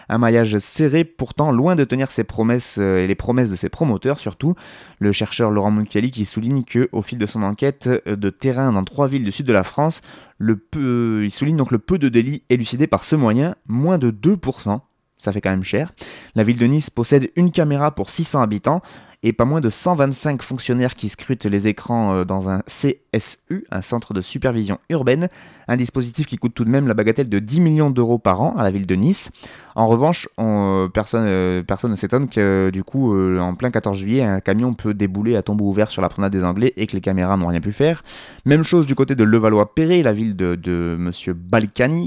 Un 0.08 0.18
maillage 0.18 0.58
serré, 0.58 1.04
pourtant 1.04 1.52
loin 1.52 1.74
de 1.74 1.84
tenir 1.84 2.10
ses 2.10 2.24
promesses 2.24 2.78
euh, 2.78 2.98
et 2.98 3.06
les 3.06 3.14
promesses 3.14 3.50
de 3.50 3.56
ses 3.56 3.68
promoteurs 3.68 4.20
surtout. 4.20 4.54
Le 4.98 5.12
chercheur 5.12 5.50
Laurent 5.50 5.70
Mucchiali 5.70 6.10
qui 6.10 6.24
souligne 6.24 6.64
que 6.64 6.88
au 6.92 7.02
fil 7.02 7.18
de 7.18 7.26
son 7.26 7.42
enquête 7.42 7.88
euh, 8.06 8.16
de 8.16 8.30
terrain 8.30 8.72
dans 8.72 8.84
trois 8.84 9.08
villes 9.08 9.24
du 9.24 9.32
sud 9.32 9.46
de 9.46 9.52
la 9.52 9.64
France, 9.64 10.02
le 10.38 10.56
peu, 10.56 11.22
il 11.24 11.30
souligne 11.30 11.56
donc 11.56 11.70
le 11.70 11.78
peu 11.78 11.98
de 11.98 12.08
délits 12.08 12.44
élucidés 12.48 12.86
par 12.86 13.04
ce 13.04 13.16
moyen, 13.16 13.54
moins 13.66 13.98
de 13.98 14.10
2%. 14.10 14.80
Ça 15.18 15.32
fait 15.32 15.40
quand 15.40 15.50
même 15.50 15.64
cher. 15.64 15.92
La 16.36 16.44
ville 16.44 16.58
de 16.58 16.66
Nice 16.66 16.90
possède 16.90 17.30
une 17.34 17.50
caméra 17.50 17.92
pour 17.92 18.10
600 18.10 18.40
habitants 18.40 18.82
et 19.22 19.32
pas 19.32 19.44
moins 19.44 19.60
de 19.60 19.68
125 19.68 20.42
fonctionnaires 20.42 20.94
qui 20.94 21.08
scrutent 21.08 21.44
les 21.44 21.66
écrans 21.66 22.14
euh, 22.14 22.24
dans 22.24 22.48
un 22.48 22.60
CSU, 22.66 23.66
un 23.70 23.82
centre 23.82 24.14
de 24.14 24.20
supervision 24.20 24.78
urbaine, 24.90 25.28
un 25.66 25.76
dispositif 25.76 26.26
qui 26.26 26.36
coûte 26.36 26.54
tout 26.54 26.64
de 26.64 26.70
même 26.70 26.86
la 26.86 26.94
bagatelle 26.94 27.28
de 27.28 27.38
10 27.38 27.60
millions 27.60 27.90
d'euros 27.90 28.18
par 28.18 28.40
an 28.40 28.54
à 28.56 28.62
la 28.62 28.70
ville 28.70 28.86
de 28.86 28.94
Nice. 28.94 29.30
En 29.74 29.86
revanche, 29.86 30.28
euh, 30.38 30.88
personne, 30.88 31.64
personne 31.64 31.92
ne 31.92 31.96
s'étonne 31.96 32.28
que 32.28 32.70
du 32.72 32.82
coup, 32.82 33.16
en 33.38 33.54
plein 33.54 33.70
14 33.70 33.96
juillet, 33.96 34.22
un 34.22 34.40
camion 34.40 34.74
peut 34.74 34.94
débouler 34.94 35.36
à 35.36 35.42
tombeau 35.42 35.66
ouvert 35.66 35.90
sur 35.90 36.02
la 36.02 36.08
promenade 36.08 36.32
des 36.32 36.42
Anglais 36.42 36.72
et 36.76 36.86
que 36.86 36.94
les 36.94 37.00
caméras 37.00 37.36
n'ont 37.36 37.46
rien 37.46 37.60
pu 37.60 37.72
faire. 37.72 38.02
Même 38.44 38.64
chose 38.64 38.86
du 38.86 38.94
côté 38.94 39.14
de 39.14 39.24
Levallois-Perret, 39.24 40.02
la 40.02 40.12
ville 40.12 40.34
de, 40.34 40.56
de 40.56 40.96
Monsieur 40.98 41.36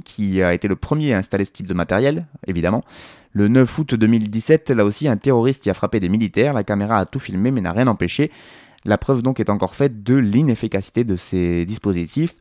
qui 0.04 0.42
a 0.42 0.54
été 0.54 0.68
le 0.68 0.76
premier 0.76 1.14
à 1.14 1.18
installer 1.18 1.46
ce 1.46 1.52
type 1.52 1.68
de 1.68 1.74
matériel, 1.74 2.26
évidemment. 2.48 2.84
Le 3.34 3.48
9 3.48 3.78
août 3.78 3.96
2017, 3.96 4.72
là 4.72 4.84
aussi, 4.84 5.08
un 5.08 5.18
terroriste 5.18 5.66
y 5.66 5.70
a 5.70 5.74
frappé 5.74 6.00
des 6.00 6.10
militaires. 6.10 6.54
La 6.54 6.64
caméra 6.64 6.98
a 6.98 7.06
tout 7.06 7.20
filmé 7.20 7.52
mais 7.52 7.62
n'a 7.62 7.72
rien 7.72 7.88
empêché. 7.88 8.32
La 8.84 8.98
preuve 8.98 9.22
donc 9.22 9.40
est 9.40 9.50
encore 9.50 9.76
faite 9.76 10.04
de 10.04 10.16
l'inefficacité 10.16 11.04
de 11.04 11.16
ces 11.16 11.66
dispositifs. 11.66 12.36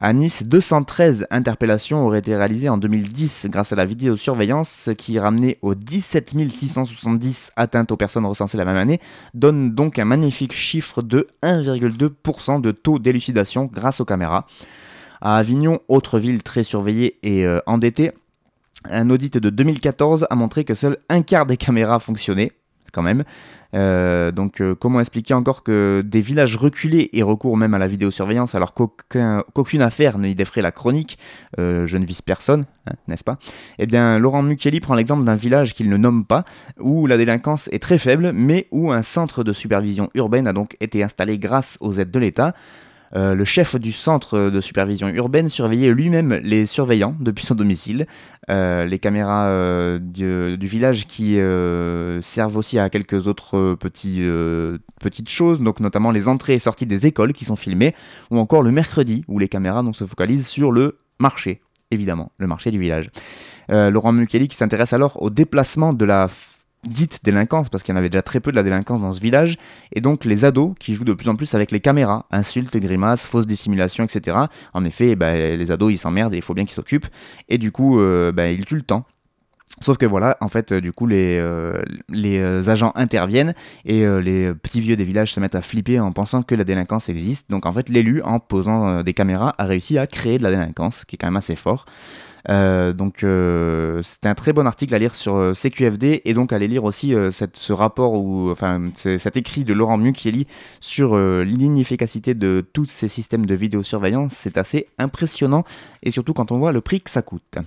À 0.00 0.12
Nice, 0.12 0.44
213 0.44 1.26
interpellations 1.30 2.06
auraient 2.06 2.20
été 2.20 2.36
réalisées 2.36 2.68
en 2.68 2.78
2010 2.78 3.48
grâce 3.50 3.72
à 3.72 3.76
la 3.76 3.84
vidéosurveillance, 3.84 4.68
ce 4.68 4.90
qui 4.92 5.18
ramenait 5.18 5.58
aux 5.60 5.74
17 5.74 6.34
670 6.54 7.50
atteintes 7.56 7.90
aux 7.90 7.96
personnes 7.96 8.24
recensées 8.24 8.58
la 8.58 8.64
même 8.64 8.76
année, 8.76 9.00
donne 9.34 9.74
donc 9.74 9.98
un 9.98 10.04
magnifique 10.04 10.52
chiffre 10.52 11.02
de 11.02 11.26
1,2% 11.42 12.60
de 12.60 12.70
taux 12.70 13.00
d'élucidation 13.00 13.64
grâce 13.64 14.00
aux 14.00 14.04
caméras. 14.04 14.46
À 15.20 15.36
Avignon, 15.36 15.80
autre 15.88 16.20
ville 16.20 16.44
très 16.44 16.62
surveillée 16.62 17.18
et 17.24 17.44
euh, 17.44 17.58
endettée, 17.66 18.12
un 18.84 19.10
audit 19.10 19.38
de 19.38 19.50
2014 19.50 20.26
a 20.30 20.34
montré 20.34 20.64
que 20.64 20.74
seul 20.74 20.98
un 21.08 21.22
quart 21.22 21.46
des 21.46 21.56
caméras 21.56 22.00
fonctionnaient, 22.00 22.52
quand 22.92 23.02
même. 23.02 23.24
Euh, 23.74 24.30
donc 24.32 24.62
euh, 24.62 24.74
comment 24.74 24.98
expliquer 24.98 25.34
encore 25.34 25.62
que 25.62 26.02
des 26.04 26.22
villages 26.22 26.56
reculés 26.56 27.10
aient 27.12 27.22
recours 27.22 27.58
même 27.58 27.74
à 27.74 27.78
la 27.78 27.86
vidéosurveillance 27.86 28.54
alors 28.54 28.72
qu'aucune 28.72 29.82
affaire 29.82 30.18
n'y 30.18 30.34
défrait 30.34 30.62
la 30.62 30.72
chronique 30.72 31.18
euh, 31.58 31.84
Je 31.84 31.98
ne 31.98 32.06
vise 32.06 32.22
personne, 32.22 32.64
hein, 32.86 32.94
n'est-ce 33.06 33.24
pas? 33.24 33.38
Eh 33.78 33.84
bien 33.84 34.18
Laurent 34.18 34.42
Mukeli 34.42 34.80
prend 34.80 34.94
l'exemple 34.94 35.24
d'un 35.24 35.36
village 35.36 35.74
qu'il 35.74 35.90
ne 35.90 35.98
nomme 35.98 36.24
pas, 36.24 36.44
où 36.80 37.06
la 37.06 37.18
délinquance 37.18 37.68
est 37.72 37.82
très 37.82 37.98
faible, 37.98 38.32
mais 38.32 38.68
où 38.70 38.90
un 38.90 39.02
centre 39.02 39.44
de 39.44 39.52
supervision 39.52 40.08
urbaine 40.14 40.46
a 40.46 40.54
donc 40.54 40.76
été 40.80 41.02
installé 41.02 41.38
grâce 41.38 41.76
aux 41.80 41.92
aides 41.92 42.10
de 42.10 42.18
l'État. 42.18 42.54
Euh, 43.16 43.34
le 43.34 43.44
chef 43.44 43.76
du 43.76 43.92
centre 43.92 44.50
de 44.50 44.60
supervision 44.60 45.08
urbaine 45.08 45.48
surveillait 45.48 45.90
lui-même 45.90 46.34
les 46.42 46.66
surveillants 46.66 47.16
depuis 47.20 47.46
son 47.46 47.54
domicile. 47.54 48.06
Euh, 48.50 48.84
les 48.84 48.98
caméras 48.98 49.46
euh, 49.48 49.98
du, 49.98 50.66
village 50.66 51.06
qui 51.06 51.38
servent 52.22 52.56
aussi 52.56 52.78
à 52.78 52.90
quelques 52.90 53.26
autres 53.26 53.74
petites 53.74 55.28
choses, 55.28 55.60
donc 55.60 55.80
notamment 55.80 56.10
les 56.10 56.28
entrées 56.28 56.54
et 56.54 56.58
sorties 56.58 56.86
des 56.86 57.06
écoles 57.06 57.32
qui 57.32 57.44
sont 57.44 57.56
filmées, 57.56 57.94
ou 58.30 58.38
encore 58.38 58.62
le 58.62 58.70
mercredi 58.70 59.24
où 59.28 59.38
les 59.38 59.48
caméras 59.48 59.82
se 59.92 60.04
focalisent 60.04 60.46
sur 60.46 60.72
le 60.72 60.98
marché, 61.18 61.60
évidemment, 61.90 62.32
le 62.38 62.46
marché 62.46 62.70
du 62.70 62.78
village. 62.78 63.10
Laurent 63.68 64.12
Mulkelly 64.12 64.48
qui 64.48 64.56
s'intéresse 64.56 64.92
alors 64.92 65.22
au 65.22 65.30
déplacement 65.30 65.92
de 65.92 66.04
la 66.04 66.28
dite 66.84 67.20
délinquance, 67.24 67.68
parce 67.68 67.82
qu'il 67.82 67.92
y 67.92 67.96
en 67.96 67.98
avait 67.98 68.08
déjà 68.08 68.22
très 68.22 68.40
peu 68.40 68.50
de 68.50 68.56
la 68.56 68.62
délinquance 68.62 69.00
dans 69.00 69.12
ce 69.12 69.20
village, 69.20 69.58
et 69.92 70.00
donc 70.00 70.24
les 70.24 70.44
ados 70.44 70.74
qui 70.78 70.94
jouent 70.94 71.04
de 71.04 71.12
plus 71.12 71.28
en 71.28 71.36
plus 71.36 71.54
avec 71.54 71.70
les 71.70 71.80
caméras, 71.80 72.26
insultes, 72.30 72.76
grimaces, 72.76 73.26
fausses 73.26 73.46
dissimulations, 73.46 74.04
etc. 74.04 74.36
En 74.74 74.84
effet, 74.84 75.16
bah, 75.16 75.34
les 75.34 75.70
ados 75.70 75.92
ils 75.92 75.98
s'emmerdent 75.98 76.34
et 76.34 76.38
il 76.38 76.42
faut 76.42 76.54
bien 76.54 76.64
qu'ils 76.64 76.74
s'occupent, 76.74 77.08
et 77.48 77.58
du 77.58 77.72
coup 77.72 78.00
euh, 78.00 78.32
bah, 78.32 78.50
ils 78.50 78.64
tuent 78.64 78.76
le 78.76 78.82
temps. 78.82 79.04
Sauf 79.80 79.98
que 79.98 80.06
voilà, 80.06 80.38
en 80.40 80.48
fait, 80.48 80.72
du 80.72 80.92
coup, 80.92 81.06
les, 81.06 81.36
euh, 81.38 81.82
euh, 82.10 82.68
agents 82.68 82.90
interviennent 82.96 83.54
et 83.84 84.00
les 84.00 84.52
petits 84.54 84.80
vieux 84.80 84.96
des 84.96 85.04
villages 85.04 85.32
se 85.34 85.40
mettent 85.40 85.54
à 85.54 85.60
flipper 85.60 86.00
en 86.00 86.10
pensant 86.10 86.42
que 86.42 86.54
la 86.54 86.64
délinquance 86.64 87.10
existe. 87.10 87.50
Donc 87.50 87.66
en 87.66 87.72
fait, 87.72 87.90
l'élu, 87.90 88.22
en 88.22 88.40
posant 88.40 89.02
des 89.02 89.12
caméras, 89.12 89.54
a 89.58 89.66
réussi 89.66 89.98
à 89.98 90.06
créer 90.06 90.38
de 90.38 90.42
la 90.42 90.50
délinquance, 90.50 91.00
ce 91.00 91.06
qui 91.06 91.16
est 91.16 91.18
quand 91.18 91.26
même 91.26 91.36
assez 91.36 91.54
fort. 91.54 91.84
Euh, 92.48 92.92
donc 92.92 93.24
euh, 93.24 94.00
c'est 94.02 94.26
un 94.26 94.34
très 94.34 94.52
bon 94.52 94.66
article 94.66 94.94
à 94.94 94.98
lire 94.98 95.14
sur 95.14 95.36
euh, 95.36 95.54
CQFD 95.54 96.22
et 96.24 96.34
donc 96.34 96.52
aller 96.52 96.68
lire 96.68 96.84
aussi 96.84 97.14
ce 97.30 97.72
rapport 97.72 98.14
ou 98.14 98.50
enfin 98.50 98.90
cet 98.94 99.36
écrit 99.36 99.64
de 99.64 99.72
Laurent 99.72 99.98
Mukieli 99.98 100.46
sur 100.80 101.16
l'inefficacité 101.18 102.34
de 102.34 102.66
tous 102.72 102.86
ces 102.86 103.08
systèmes 103.08 103.46
de 103.46 103.54
vidéosurveillance. 103.54 104.32
C'est 104.34 104.58
assez 104.58 104.88
impressionnant 104.98 105.64
et 106.02 106.10
surtout 106.10 106.32
quand 106.32 106.52
on 106.52 106.58
voit 106.58 106.72
le 106.72 106.80
prix 106.80 107.00
que 107.00 107.10
ça 107.10 107.22
coûte. 107.22 107.58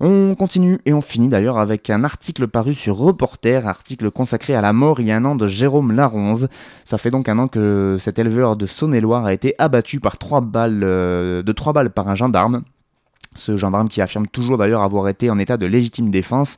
On 0.00 0.36
continue 0.36 0.78
et 0.86 0.92
on 0.92 1.00
finit 1.00 1.26
d'ailleurs 1.26 1.58
avec 1.58 1.90
un 1.90 2.04
article 2.04 2.46
paru 2.46 2.72
sur 2.72 2.96
Reporter, 2.96 3.66
article 3.66 4.12
consacré 4.12 4.54
à 4.54 4.60
la 4.60 4.72
mort 4.72 5.00
il 5.00 5.06
y 5.06 5.10
a 5.10 5.16
un 5.16 5.24
an 5.24 5.34
de 5.34 5.48
Jérôme 5.48 5.90
Laronze. 5.90 6.48
Ça 6.84 6.98
fait 6.98 7.10
donc 7.10 7.28
un 7.28 7.38
an 7.40 7.48
que 7.48 7.96
cet 7.98 8.20
éleveur 8.20 8.56
de 8.56 8.66
Saône-et-Loire 8.66 9.24
a 9.24 9.32
été 9.32 9.56
abattu 9.58 9.98
par 9.98 10.16
trois 10.18 10.40
balles, 10.40 10.80
de 10.80 11.52
trois 11.52 11.72
balles 11.72 11.90
par 11.90 12.08
un 12.08 12.14
gendarme. 12.14 12.62
Ce 13.38 13.56
gendarme 13.56 13.88
qui 13.88 14.00
affirme 14.00 14.26
toujours 14.26 14.58
d'ailleurs 14.58 14.82
avoir 14.82 15.08
été 15.08 15.30
en 15.30 15.38
état 15.38 15.56
de 15.56 15.66
légitime 15.66 16.10
défense. 16.10 16.56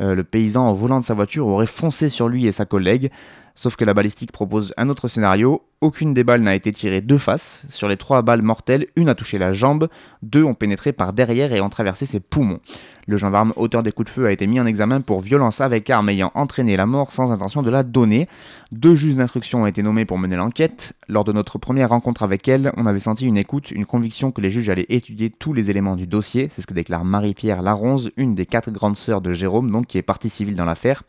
Euh, 0.00 0.14
le 0.14 0.24
paysan 0.24 0.68
en 0.68 0.72
volant 0.72 1.00
de 1.00 1.04
sa 1.04 1.14
voiture 1.14 1.46
aurait 1.46 1.66
foncé 1.66 2.08
sur 2.08 2.28
lui 2.28 2.46
et 2.46 2.52
sa 2.52 2.66
collègue. 2.66 3.10
Sauf 3.58 3.74
que 3.74 3.84
la 3.84 3.92
balistique 3.92 4.30
propose 4.30 4.72
un 4.76 4.88
autre 4.88 5.08
scénario. 5.08 5.64
Aucune 5.80 6.14
des 6.14 6.22
balles 6.22 6.42
n'a 6.42 6.54
été 6.54 6.70
tirée 6.70 7.00
de 7.00 7.16
face. 7.16 7.64
Sur 7.68 7.88
les 7.88 7.96
trois 7.96 8.22
balles 8.22 8.40
mortelles, 8.40 8.86
une 8.94 9.08
a 9.08 9.16
touché 9.16 9.36
la 9.36 9.52
jambe, 9.52 9.88
deux 10.22 10.44
ont 10.44 10.54
pénétré 10.54 10.92
par 10.92 11.12
derrière 11.12 11.52
et 11.52 11.60
ont 11.60 11.68
traversé 11.68 12.06
ses 12.06 12.20
poumons. 12.20 12.60
Le 13.08 13.16
gendarme 13.16 13.52
auteur 13.56 13.82
des 13.82 13.90
coups 13.90 14.06
de 14.06 14.12
feu 14.12 14.26
a 14.26 14.30
été 14.30 14.46
mis 14.46 14.60
en 14.60 14.66
examen 14.66 15.00
pour 15.00 15.18
violence 15.18 15.60
avec 15.60 15.90
arme 15.90 16.08
ayant 16.08 16.30
entraîné 16.36 16.76
la 16.76 16.86
mort 16.86 17.10
sans 17.10 17.32
intention 17.32 17.62
de 17.62 17.70
la 17.70 17.82
donner. 17.82 18.28
Deux 18.70 18.94
juges 18.94 19.16
d'instruction 19.16 19.62
ont 19.62 19.66
été 19.66 19.82
nommés 19.82 20.04
pour 20.04 20.18
mener 20.18 20.36
l'enquête. 20.36 20.92
Lors 21.08 21.24
de 21.24 21.32
notre 21.32 21.58
première 21.58 21.88
rencontre 21.88 22.22
avec 22.22 22.46
elle, 22.46 22.70
on 22.76 22.86
avait 22.86 23.00
senti 23.00 23.26
une 23.26 23.38
écoute, 23.38 23.72
une 23.72 23.86
conviction 23.86 24.30
que 24.30 24.40
les 24.40 24.50
juges 24.50 24.70
allaient 24.70 24.86
étudier 24.88 25.30
tous 25.30 25.52
les 25.52 25.68
éléments 25.68 25.96
du 25.96 26.06
dossier. 26.06 26.46
C'est 26.52 26.62
ce 26.62 26.68
que 26.68 26.74
déclare 26.74 27.04
Marie-Pierre 27.04 27.62
Laronze, 27.62 28.12
une 28.16 28.36
des 28.36 28.46
quatre 28.46 28.70
grandes 28.70 28.96
sœurs 28.96 29.20
de 29.20 29.32
Jérôme, 29.32 29.72
donc 29.72 29.88
qui 29.88 29.98
est 29.98 30.02
partie 30.02 30.30
civile 30.30 30.54
dans 30.54 30.64
l'affaire. 30.64 31.02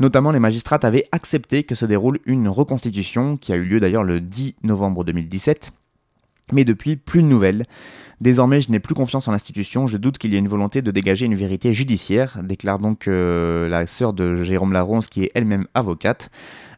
Notamment, 0.00 0.32
les 0.32 0.40
magistrats 0.40 0.80
avaient 0.82 1.06
accepté 1.12 1.62
que 1.62 1.74
se 1.74 1.84
déroule 1.84 2.20
une 2.24 2.48
reconstitution, 2.48 3.36
qui 3.36 3.52
a 3.52 3.56
eu 3.56 3.64
lieu 3.64 3.80
d'ailleurs 3.80 4.02
le 4.02 4.18
10 4.18 4.54
novembre 4.62 5.04
2017. 5.04 5.72
Mais 6.52 6.64
depuis, 6.64 6.96
plus 6.96 7.22
de 7.22 7.26
nouvelles. 7.26 7.66
Désormais, 8.22 8.62
je 8.62 8.70
n'ai 8.70 8.80
plus 8.80 8.94
confiance 8.94 9.28
en 9.28 9.32
l'institution, 9.32 9.86
je 9.86 9.98
doute 9.98 10.16
qu'il 10.16 10.32
y 10.32 10.36
ait 10.36 10.38
une 10.38 10.48
volonté 10.48 10.80
de 10.80 10.90
dégager 10.90 11.26
une 11.26 11.34
vérité 11.34 11.74
judiciaire, 11.74 12.38
déclare 12.42 12.78
donc 12.78 13.08
euh, 13.08 13.68
la 13.68 13.86
sœur 13.86 14.14
de 14.14 14.42
Jérôme 14.42 14.72
Laronce, 14.72 15.06
qui 15.06 15.24
est 15.24 15.30
elle-même 15.34 15.66
avocate. 15.74 16.30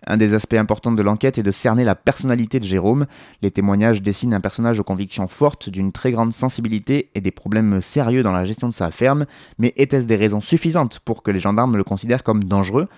Un 0.06 0.16
des 0.16 0.34
aspects 0.34 0.54
importants 0.54 0.92
de 0.92 1.02
l'enquête 1.02 1.38
est 1.38 1.44
de 1.44 1.50
cerner 1.52 1.84
la 1.84 1.94
personnalité 1.94 2.58
de 2.58 2.64
Jérôme. 2.64 3.06
Les 3.40 3.52
témoignages 3.52 4.02
dessinent 4.02 4.34
un 4.34 4.40
personnage 4.40 4.80
aux 4.80 4.84
convictions 4.84 5.28
fortes, 5.28 5.70
d'une 5.70 5.92
très 5.92 6.10
grande 6.10 6.32
sensibilité 6.32 7.10
et 7.14 7.20
des 7.20 7.30
problèmes 7.30 7.80
sérieux 7.80 8.24
dans 8.24 8.32
la 8.32 8.44
gestion 8.44 8.68
de 8.68 8.74
sa 8.74 8.90
ferme, 8.90 9.26
mais 9.58 9.72
était-ce 9.76 10.06
des 10.06 10.16
raisons 10.16 10.40
suffisantes 10.40 10.98
pour 11.00 11.22
que 11.22 11.30
les 11.30 11.38
gendarmes 11.38 11.76
le 11.76 11.84
considèrent 11.84 12.24
comme 12.24 12.42
dangereux? 12.42 12.88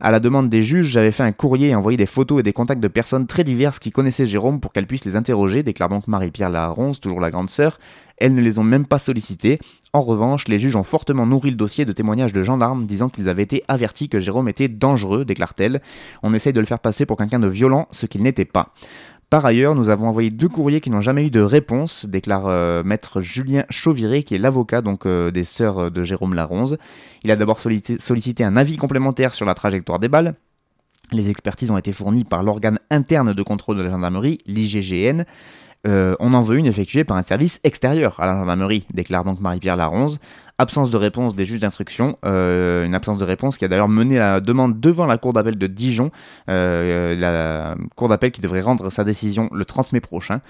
À 0.00 0.10
la 0.10 0.20
demande 0.20 0.48
des 0.48 0.62
juges, 0.62 0.88
j'avais 0.88 1.12
fait 1.12 1.22
un 1.22 1.32
courrier 1.32 1.68
et 1.68 1.74
envoyé 1.74 1.96
des 1.96 2.06
photos 2.06 2.40
et 2.40 2.42
des 2.42 2.52
contacts 2.52 2.82
de 2.82 2.88
personnes 2.88 3.26
très 3.26 3.44
diverses 3.44 3.78
qui 3.78 3.92
connaissaient 3.92 4.26
Jérôme 4.26 4.60
pour 4.60 4.72
qu'elles 4.72 4.86
puissent 4.86 5.04
les 5.04 5.16
interroger, 5.16 5.62
déclare 5.62 5.88
donc 5.88 6.08
Marie-Pierre 6.08 6.50
Laronce, 6.50 7.00
toujours 7.00 7.20
la 7.20 7.30
grande 7.30 7.50
sœur. 7.50 7.78
Elles 8.18 8.34
ne 8.34 8.40
les 8.40 8.58
ont 8.58 8.64
même 8.64 8.86
pas 8.86 8.98
sollicitées. 8.98 9.58
En 9.94 10.00
revanche, 10.00 10.48
les 10.48 10.58
juges 10.58 10.76
ont 10.76 10.84
fortement 10.84 11.26
nourri 11.26 11.50
le 11.50 11.56
dossier 11.56 11.84
de 11.84 11.92
témoignages 11.92 12.32
de 12.32 12.42
gendarmes 12.42 12.86
disant 12.86 13.10
qu'ils 13.10 13.28
avaient 13.28 13.42
été 13.42 13.62
avertis 13.68 14.08
que 14.08 14.20
Jérôme 14.20 14.48
était 14.48 14.68
dangereux, 14.68 15.26
déclare-t-elle. 15.26 15.82
On 16.22 16.32
essaye 16.32 16.54
de 16.54 16.60
le 16.60 16.66
faire 16.66 16.78
passer 16.78 17.04
pour 17.04 17.18
quelqu'un 17.18 17.38
de 17.38 17.46
violent, 17.46 17.88
ce 17.90 18.06
qu'il 18.06 18.22
n'était 18.22 18.46
pas. 18.46 18.72
Par 19.28 19.44
ailleurs, 19.44 19.74
nous 19.74 19.90
avons 19.90 20.08
envoyé 20.08 20.30
deux 20.30 20.48
courriers 20.48 20.80
qui 20.80 20.88
n'ont 20.88 21.02
jamais 21.02 21.26
eu 21.26 21.30
de 21.30 21.42
réponse, 21.42 22.06
déclare 22.06 22.46
euh, 22.46 22.82
maître 22.82 23.20
Julien 23.20 23.64
Chauviré, 23.68 24.22
qui 24.22 24.34
est 24.34 24.38
l'avocat 24.38 24.80
donc 24.80 25.04
euh, 25.04 25.30
des 25.30 25.44
sœurs 25.44 25.90
de 25.90 26.04
Jérôme 26.04 26.32
Laronze. 26.32 26.78
Il 27.22 27.30
a 27.30 27.36
d'abord 27.36 27.60
sollicité 27.60 28.44
un 28.44 28.56
avis 28.56 28.78
complémentaire 28.78 29.34
sur 29.34 29.44
la 29.44 29.52
trajectoire 29.52 29.98
des 29.98 30.08
balles. 30.08 30.36
Les 31.12 31.28
expertises 31.28 31.70
ont 31.70 31.76
été 31.76 31.92
fournies 31.92 32.24
par 32.24 32.42
l'organe 32.42 32.78
interne 32.90 33.34
de 33.34 33.42
contrôle 33.42 33.76
de 33.76 33.82
la 33.82 33.90
gendarmerie, 33.90 34.38
l'IGGN. 34.46 35.24
Euh, 35.86 36.14
on 36.20 36.32
en 36.34 36.42
veut 36.42 36.58
une 36.58 36.66
effectuée 36.66 37.04
par 37.04 37.16
un 37.16 37.22
service 37.22 37.58
extérieur 37.64 38.20
à 38.20 38.26
la 38.26 38.34
gendarmerie, 38.34 38.86
déclare 38.92 39.24
donc 39.24 39.40
Marie-Pierre 39.40 39.76
Laronze. 39.76 40.20
Absence 40.58 40.90
de 40.90 40.96
réponse 40.96 41.34
des 41.34 41.44
juges 41.44 41.60
d'instruction, 41.60 42.18
euh, 42.24 42.84
une 42.84 42.94
absence 42.94 43.18
de 43.18 43.24
réponse 43.24 43.56
qui 43.56 43.64
a 43.64 43.68
d'ailleurs 43.68 43.88
mené 43.88 44.18
la 44.18 44.40
demande 44.40 44.80
devant 44.80 45.06
la 45.06 45.18
cour 45.18 45.32
d'appel 45.32 45.56
de 45.56 45.66
Dijon, 45.66 46.10
euh, 46.48 47.16
la 47.16 47.74
cour 47.96 48.08
d'appel 48.08 48.32
qui 48.32 48.40
devrait 48.40 48.60
rendre 48.60 48.90
sa 48.90 49.02
décision 49.02 49.48
le 49.52 49.64
30 49.64 49.92
mai 49.92 50.00
prochain. 50.00 50.40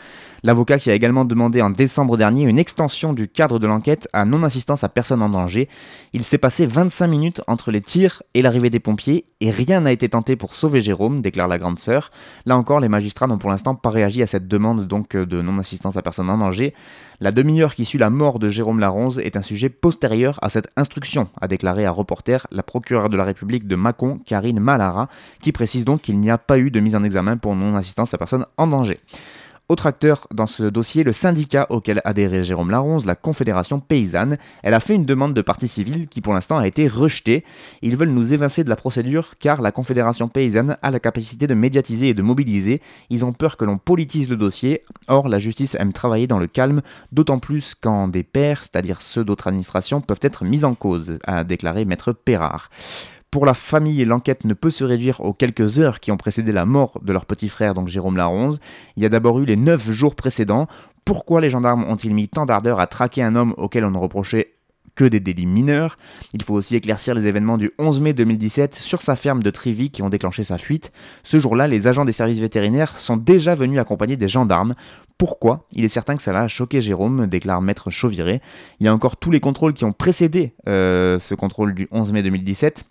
L'avocat 0.43 0.79
qui 0.79 0.91
a 0.91 0.95
également 0.95 1.25
demandé 1.25 1.63
en 1.63 1.71
décembre 1.71 2.17
dernier 2.17 2.43
une 2.43 2.59
extension 2.59 3.13
du 3.13 3.29
cadre 3.29 3.59
de 3.59 3.67
l'enquête 3.67 4.09
à 4.13 4.25
non-assistance 4.25 4.83
à 4.83 4.89
personne 4.89 5.23
en 5.23 5.29
danger. 5.29 5.69
Il 6.13 6.25
s'est 6.25 6.39
passé 6.39 6.67
25 6.67 7.07
minutes 7.07 7.43
entre 7.47 7.71
les 7.71 7.81
tirs 7.81 8.23
et 8.35 8.43
l'arrivée 8.43 8.71
des 8.71 8.81
pompiers 8.81 9.25
et 9.41 9.51
rien 9.51 9.81
n'a 9.81 9.93
été 9.93 10.09
tenté 10.09 10.37
pour 10.37 10.57
sauver 10.57 10.81
Jérôme, 10.81 11.23
déclare 11.23 11.49
la 11.49 11.59
grande 11.59 11.79
sœur. 11.79 12.11
Là 12.45 12.57
encore, 12.57 12.81
les 12.81 12.89
magistrats 12.89 13.29
n'ont 13.29 13.39
pour 13.39 13.51
l'instant 13.51 13.77
pas 13.77 13.91
réagi 13.91 14.23
à 14.23 14.27
cette 14.27 14.49
demande 14.49 14.87
donc 14.87 15.17
de 15.17 15.41
non-assistance 15.41 15.97
à 15.97 16.03
personne 16.03 16.29
en 16.29 16.39
danger. 16.39 16.75
La 17.23 17.31
demi-heure 17.31 17.77
qui 17.77 17.85
suit 17.85 18.01
la 18.01 18.11
mort 18.11 18.41
de 18.41 18.49
Jérôme 18.49 18.81
Laronze 18.81 19.21
est 19.21 19.37
un 19.37 19.43
sujet 19.43 19.69
postérieur 19.69 20.41
à 20.43 20.49
cette 20.49 20.67
instruction, 20.77 21.29
a 21.41 21.47
déclaré 21.47 21.87
à 21.87 21.93
Reporter 21.93 22.49
la 22.51 22.65
procureure 22.65 23.11
de 23.11 23.17
la 23.17 23.23
République 23.23 23.69
de 23.69 23.77
Mâcon, 23.77 24.19
Karine 24.27 24.59
Malara, 24.59 25.09
qui 25.41 25.53
précise 25.53 25.85
donc 25.85 26.03
qu'il 26.03 26.19
n'y 26.19 26.33
a 26.33 26.39
pas 26.39 26.59
eu 26.59 26.73
de 26.73 26.81
mise 26.81 26.97
en 26.97 27.05
examen 27.05 27.37
pour 27.37 27.55
non-assistance 27.55 28.13
à 28.13 28.19
personne 28.19 28.45
en 28.57 28.67
danger. 28.67 28.99
Autre 29.73 29.87
acteur 29.87 30.29
dans 30.35 30.47
ce 30.47 30.65
dossier, 30.65 31.03
le 31.03 31.15
syndicat 31.15 31.67
auquel 31.71 32.03
adhérait 32.05 32.45
Jérôme 32.45 32.71
Laronze, 32.71 33.07
la 33.07 33.15
Confédération 33.15 33.81
Paysanne. 33.81 34.37
Elle 34.63 34.75
a 34.75 34.81
fait 34.81 34.95
une 34.95 35.07
demande 35.07 35.33
de 35.33 35.41
partie 35.41 35.67
civile 35.67 36.09
qui 36.09 36.21
pour 36.21 36.35
l'instant 36.35 36.59
a 36.59 36.67
été 36.67 36.89
rejetée. 36.89 37.43
Ils 37.81 37.97
veulent 37.97 38.11
nous 38.11 38.35
évincer 38.35 38.65
de 38.65 38.69
la 38.69 38.77
procédure 38.77 39.33
car 39.41 39.63
la 39.63 39.73
Confédération 39.73 40.29
Paysanne 40.29 40.77
a 40.83 40.91
la 40.91 41.01
capacité 41.01 41.47
de 41.47 41.55
médiatiser 41.55 42.11
et 42.11 42.15
de 42.15 42.21
mobiliser. 42.21 42.83
Ils 43.09 43.25
ont 43.25 43.33
peur 43.33 43.57
que 43.57 43.65
l'on 43.65 43.79
politise 43.79 44.29
le 44.29 44.37
dossier. 44.37 44.83
Or, 45.09 45.27
la 45.27 45.39
justice 45.39 45.75
aime 45.77 45.95
travailler 45.95 46.27
dans 46.27 46.39
le 46.39 46.49
calme, 46.49 46.83
d'autant 47.11 47.39
plus 47.39 47.75
quand 47.75 48.09
des 48.09 48.25
pairs, 48.25 48.65
c'est-à-dire 48.65 49.01
ceux 49.01 49.25
d'autres 49.25 49.47
administrations, 49.47 50.03
peuvent 50.03 50.21
être 50.21 50.45
mis 50.45 50.67
en 50.67 50.75
cause, 50.75 51.17
a 51.27 51.45
déclaré 51.45 51.87
Maître 51.87 52.13
Perrard. 52.13 52.69
Pour 53.33 53.47
la 53.47 53.55
famille, 53.55 54.05
l'enquête 54.05 54.45
ne 54.45 54.53
peut 54.53 54.71
se 54.71 54.85
réduire 54.85 55.23
aux 55.23 55.33
quelques 55.33 55.79
heures 55.79 56.01
qui 56.01 56.13
ont 56.13 56.19
précédé 56.19 56.53
la 56.53 56.67
mort 56.67 57.01
de 57.03 57.15
leur 57.15 57.25
petit 57.25 57.49
frère, 57.49 57.73
donc 57.73 57.89
Jérôme 57.89 58.19
Laronze. 58.19 58.61
Il 58.99 59.03
y 59.03 59.07
a 59.07 59.09
d'abord 59.09 59.41
eu 59.41 59.47
les 59.47 59.57
neuf 59.57 59.91
jours 59.91 60.15
précédents. 60.17 60.67
Pourquoi 61.07 61.41
les 61.41 61.49
gendarmes 61.49 61.83
ont-ils 61.85 62.13
mis 62.13 62.29
tant 62.29 62.45
d'ardeur 62.45 62.79
à 62.79 62.87
traquer 62.87 63.23
un 63.23 63.35
homme 63.35 63.55
auquel 63.57 63.87
on 63.87 63.91
ne 63.91 63.97
reprochait 63.97 64.53
que 64.97 65.07
des 65.07 65.19
délits 65.19 65.47
mineurs? 65.47 65.97
Il 66.35 66.43
faut 66.43 66.53
aussi 66.53 66.77
éclaircir 66.77 67.15
les 67.15 67.27
événements 67.27 67.57
du 67.57 67.73
11 67.79 68.03
mai 68.03 68.13
2017 68.13 68.75
sur 68.75 69.01
sa 69.01 69.17
ferme 69.17 69.43
de 69.43 69.49
Trivy 69.49 69.91
qui 69.91 70.03
ont 70.03 70.11
déclenché 70.11 70.43
sa 70.43 70.59
fuite. 70.59 70.93
Ce 71.23 71.39
jour-là, 71.39 71.69
les 71.69 71.87
agents 71.87 72.05
des 72.05 72.13
services 72.13 72.39
vétérinaires 72.39 72.99
sont 72.99 73.17
déjà 73.17 73.55
venus 73.55 73.81
accompagner 73.81 74.19
des 74.19 74.29
gendarmes. 74.29 74.75
Pourquoi? 75.17 75.67
Il 75.73 75.87
est 75.87 75.89
certain 75.89 76.17
que 76.17 76.23
ça 76.23 76.33
l'a 76.33 76.49
choqué 76.49 76.83
Jérôme, 76.83 77.27
déclare 77.29 77.63
Maître 77.63 77.89
Chauviré. 77.89 78.43
Il 78.79 78.85
y 78.85 78.89
a 78.89 78.95
encore 78.95 79.17
tous 79.17 79.31
les 79.31 79.41
contrôles 79.41 79.73
qui 79.73 79.87
ont 79.87 79.93
précédé 79.93 80.53
euh, 80.69 81.19
ce 81.19 81.35
contrôle 81.35 81.75
du 81.75 81.89
11 81.93 82.13
mai 82.13 82.23
2017 82.23 82.85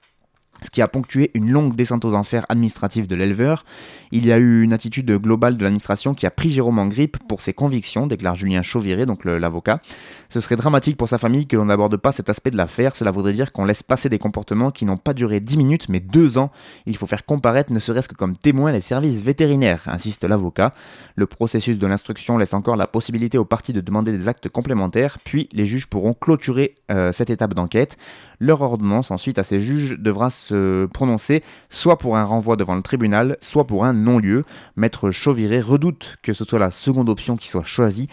ce 0.62 0.70
qui 0.70 0.82
a 0.82 0.88
ponctué 0.88 1.32
une 1.34 1.52
longue 1.52 1.76
descente 1.76 2.06
aux 2.06 2.14
enfers 2.14 2.46
administrative 2.50 3.08
de 3.08 3.16
l'éleveur. 3.16 3.66
Il 4.12 4.26
y 4.26 4.32
a 4.32 4.38
eu 4.38 4.62
une 4.62 4.74
attitude 4.74 5.12
globale 5.12 5.58
de 5.58 5.64
l'administration 5.64 6.14
qui 6.14 6.26
a 6.26 6.32
pris 6.32 6.52
Jérôme 6.52 6.80
en 6.80 6.88
grippe 6.88 7.18
pour 7.28 7.42
ses 7.42 7.54
convictions, 7.54 8.08
déclare 8.08 8.36
Julien 8.36 8.62
Chauviré, 8.62 9.06
donc 9.06 9.26
l'avocat. 9.26 9.82
Ce 10.30 10.40
serait 10.40 10.56
dramatique 10.56 10.98
pour 10.98 11.10
sa 11.10 11.18
famille 11.18 11.48
que 11.48 11.56
l'on 11.56 11.66
n'aborde 11.66 11.98
pas 11.98 12.12
cet 12.12 12.30
aspect 12.30 12.52
de 12.52 12.58
l'affaire. 12.58 12.96
Cela 12.96 13.12
voudrait 13.12 13.34
dire 13.34 13.52
qu'on 13.52 13.66
laisse 13.66 13.84
passer 13.84 14.10
des 14.10 14.20
comportements 14.20 14.72
qui 14.72 14.86
n'ont 14.86 14.98
pas 14.98 15.14
duré 15.14 15.40
10 15.40 15.58
minutes 15.58 15.90
mais 15.90 16.00
2 16.00 16.38
ans. 16.38 16.52
Il 16.86 16.98
faut 16.98 17.08
faire 17.08 17.26
comparaître 17.26 17.74
ne 17.74 17.80
serait-ce 17.80 18.08
que 18.08 18.16
comme 18.16 18.38
témoin 18.38 18.72
les 18.72 18.82
services 18.82 19.22
vétérinaires, 19.22 19.84
insiste 19.88 20.24
l'avocat. 20.24 20.74
Le 21.16 21.26
processus 21.26 21.78
de 21.78 21.88
l'instruction 21.88 22.38
laisse 22.38 22.54
encore 22.54 22.76
la 22.76 22.88
possibilité 22.88 23.38
aux 23.38 23.46
parties 23.46 23.74
de 23.74 23.82
demander 23.82 24.12
des 24.12 24.28
actes 24.28 24.50
complémentaires, 24.50 25.18
puis 25.24 25.50
les 25.52 25.66
juges 25.66 25.88
pourront 25.88 26.14
clôturer 26.14 26.76
euh, 26.92 27.12
cette 27.12 27.30
étape 27.30 27.54
d'enquête. 27.54 27.98
Leur 28.42 28.62
ordonnance 28.62 29.12
ensuite 29.12 29.38
à 29.38 29.44
ces 29.44 29.60
juges 29.60 30.00
devra 30.00 30.32
se 30.32 30.88
prononcer 30.88 31.44
soit 31.70 32.00
pour 32.00 32.18
un 32.18 32.24
renvoi 32.24 32.56
devant 32.56 32.74
le 32.74 32.82
tribunal, 32.82 33.38
soit 33.40 33.68
pour 33.68 33.86
un 33.86 33.94
non-lieu. 33.94 34.46
Maître 34.76 35.12
Chauviré 35.12 35.62
redoute 35.62 36.18
que 36.24 36.34
ce 36.34 36.44
soit 36.44 36.58
la 36.58 36.72
seconde 36.72 37.08
option 37.08 37.38
qui 37.38 37.48
soit 37.48 37.64
choisie. 37.64 38.08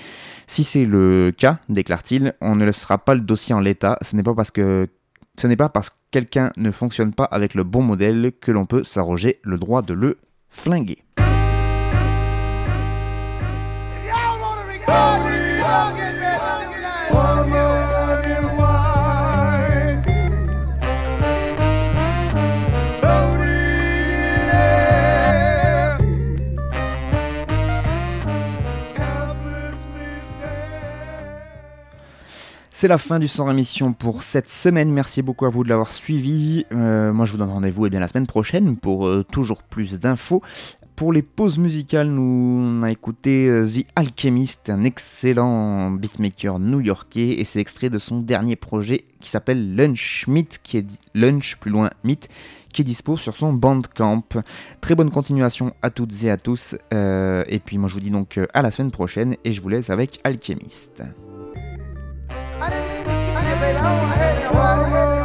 Si 0.47 0.65
c'est 0.65 0.85
le 0.85 1.33
cas, 1.35 1.61
déclare-t-il, 1.71 2.35
on 2.43 2.57
ne 2.57 2.67
laissera 2.67 2.99
pas 2.99 3.15
le 3.15 3.23
dossier 3.23 3.55
en 3.55 3.61
l'état. 3.61 3.99
Ce 4.03 4.15
n'est 4.17 4.23
pas 4.23 4.35
parce 4.35 4.51
que 4.51 4.89
ce 5.41 5.47
n'est 5.47 5.57
pas 5.57 5.71
parce 5.71 5.89
que 5.89 5.97
quelqu'un 6.11 6.53
ne 6.59 6.73
fonctionne 6.73 7.15
pas 7.15 7.25
avec 7.25 7.55
le 7.55 7.65
bon 7.65 7.81
modèle 7.81 8.33
que 8.39 8.53
l'on 8.53 8.67
peut 8.67 8.85
s'arroger 8.85 9.41
le 9.43 9.57
droit 9.57 9.81
de 9.81 9.95
le 9.95 10.19
flinguer. 10.51 10.99
C'est 32.81 32.87
la 32.87 32.99
fin 32.99 33.19
du 33.19 33.27
sans 33.27 33.51
émission 33.51 33.93
pour 33.93 34.23
cette 34.23 34.49
semaine. 34.49 34.93
Merci 34.93 35.21
beaucoup 35.21 35.47
à 35.47 35.49
vous 35.49 35.65
de 35.65 35.69
l'avoir 35.69 35.93
suivi. 35.93 36.65
Euh, 36.71 37.13
moi, 37.13 37.27
je 37.27 37.33
vous 37.33 37.39
donne 37.39 37.51
rendez-vous 37.51 37.87
eh 37.87 37.91
bien, 37.91 37.99
la 37.99 38.07
semaine 38.07 38.29
prochaine 38.29 38.77
pour 38.77 39.09
euh, 39.09 39.25
toujours 39.25 39.65
plus 39.65 39.99
d'infos. 39.99 40.43
Pour 40.95 41.13
les 41.13 41.23
pauses 41.23 41.59
musicales, 41.59 42.07
nous 42.07 42.79
on 42.81 42.85
a 42.85 42.93
écouté 42.93 43.49
euh, 43.49 43.67
The 43.67 43.85
Alchemist, 43.97 44.71
un 44.71 44.85
excellent 44.85 45.91
beatmaker 45.91 46.61
new-yorkais, 46.61 47.41
et 47.41 47.45
c'est 47.45 47.59
extrait 47.59 47.91
de 47.91 47.99
son 47.99 48.21
dernier 48.21 48.55
projet 48.55 49.07
qui 49.19 49.29
s'appelle 49.29 49.75
Lunch 49.75 50.27
Meet, 50.29 50.61
qui 50.63 50.77
est 50.77 51.01
Lunch 51.17 51.57
plus 51.57 51.73
loin 51.73 51.91
qui 52.73 52.83
est 52.83 52.85
dispo 52.85 53.17
sur 53.17 53.37
son 53.37 53.53
Bandcamp. 53.55 54.23
Très 54.81 54.95
bonne 54.95 55.11
continuation 55.11 55.73
à 55.83 55.91
toutes 55.91 56.23
et 56.23 56.31
à 56.31 56.37
tous. 56.37 56.77
et 56.93 57.61
puis 57.65 57.77
moi 57.77 57.89
je 57.89 57.95
vous 57.95 58.01
dis 58.01 58.11
donc 58.11 58.39
à 58.55 58.63
la 58.63 58.71
semaine 58.71 58.93
prochaine 58.93 59.35
et 59.45 59.53
je 59.53 59.61
vous 59.61 59.69
laisse 59.69 59.91
avec 59.91 60.21
Alchemist. 60.23 61.03
I 62.61 62.71
didn't 62.71 63.01
even 63.01 63.05
see 63.07 63.53
it, 63.53 63.61
baby. 63.61 63.79
I 63.79 64.77
don't 64.77 64.91
have 64.91 65.13
it. 65.15 65.18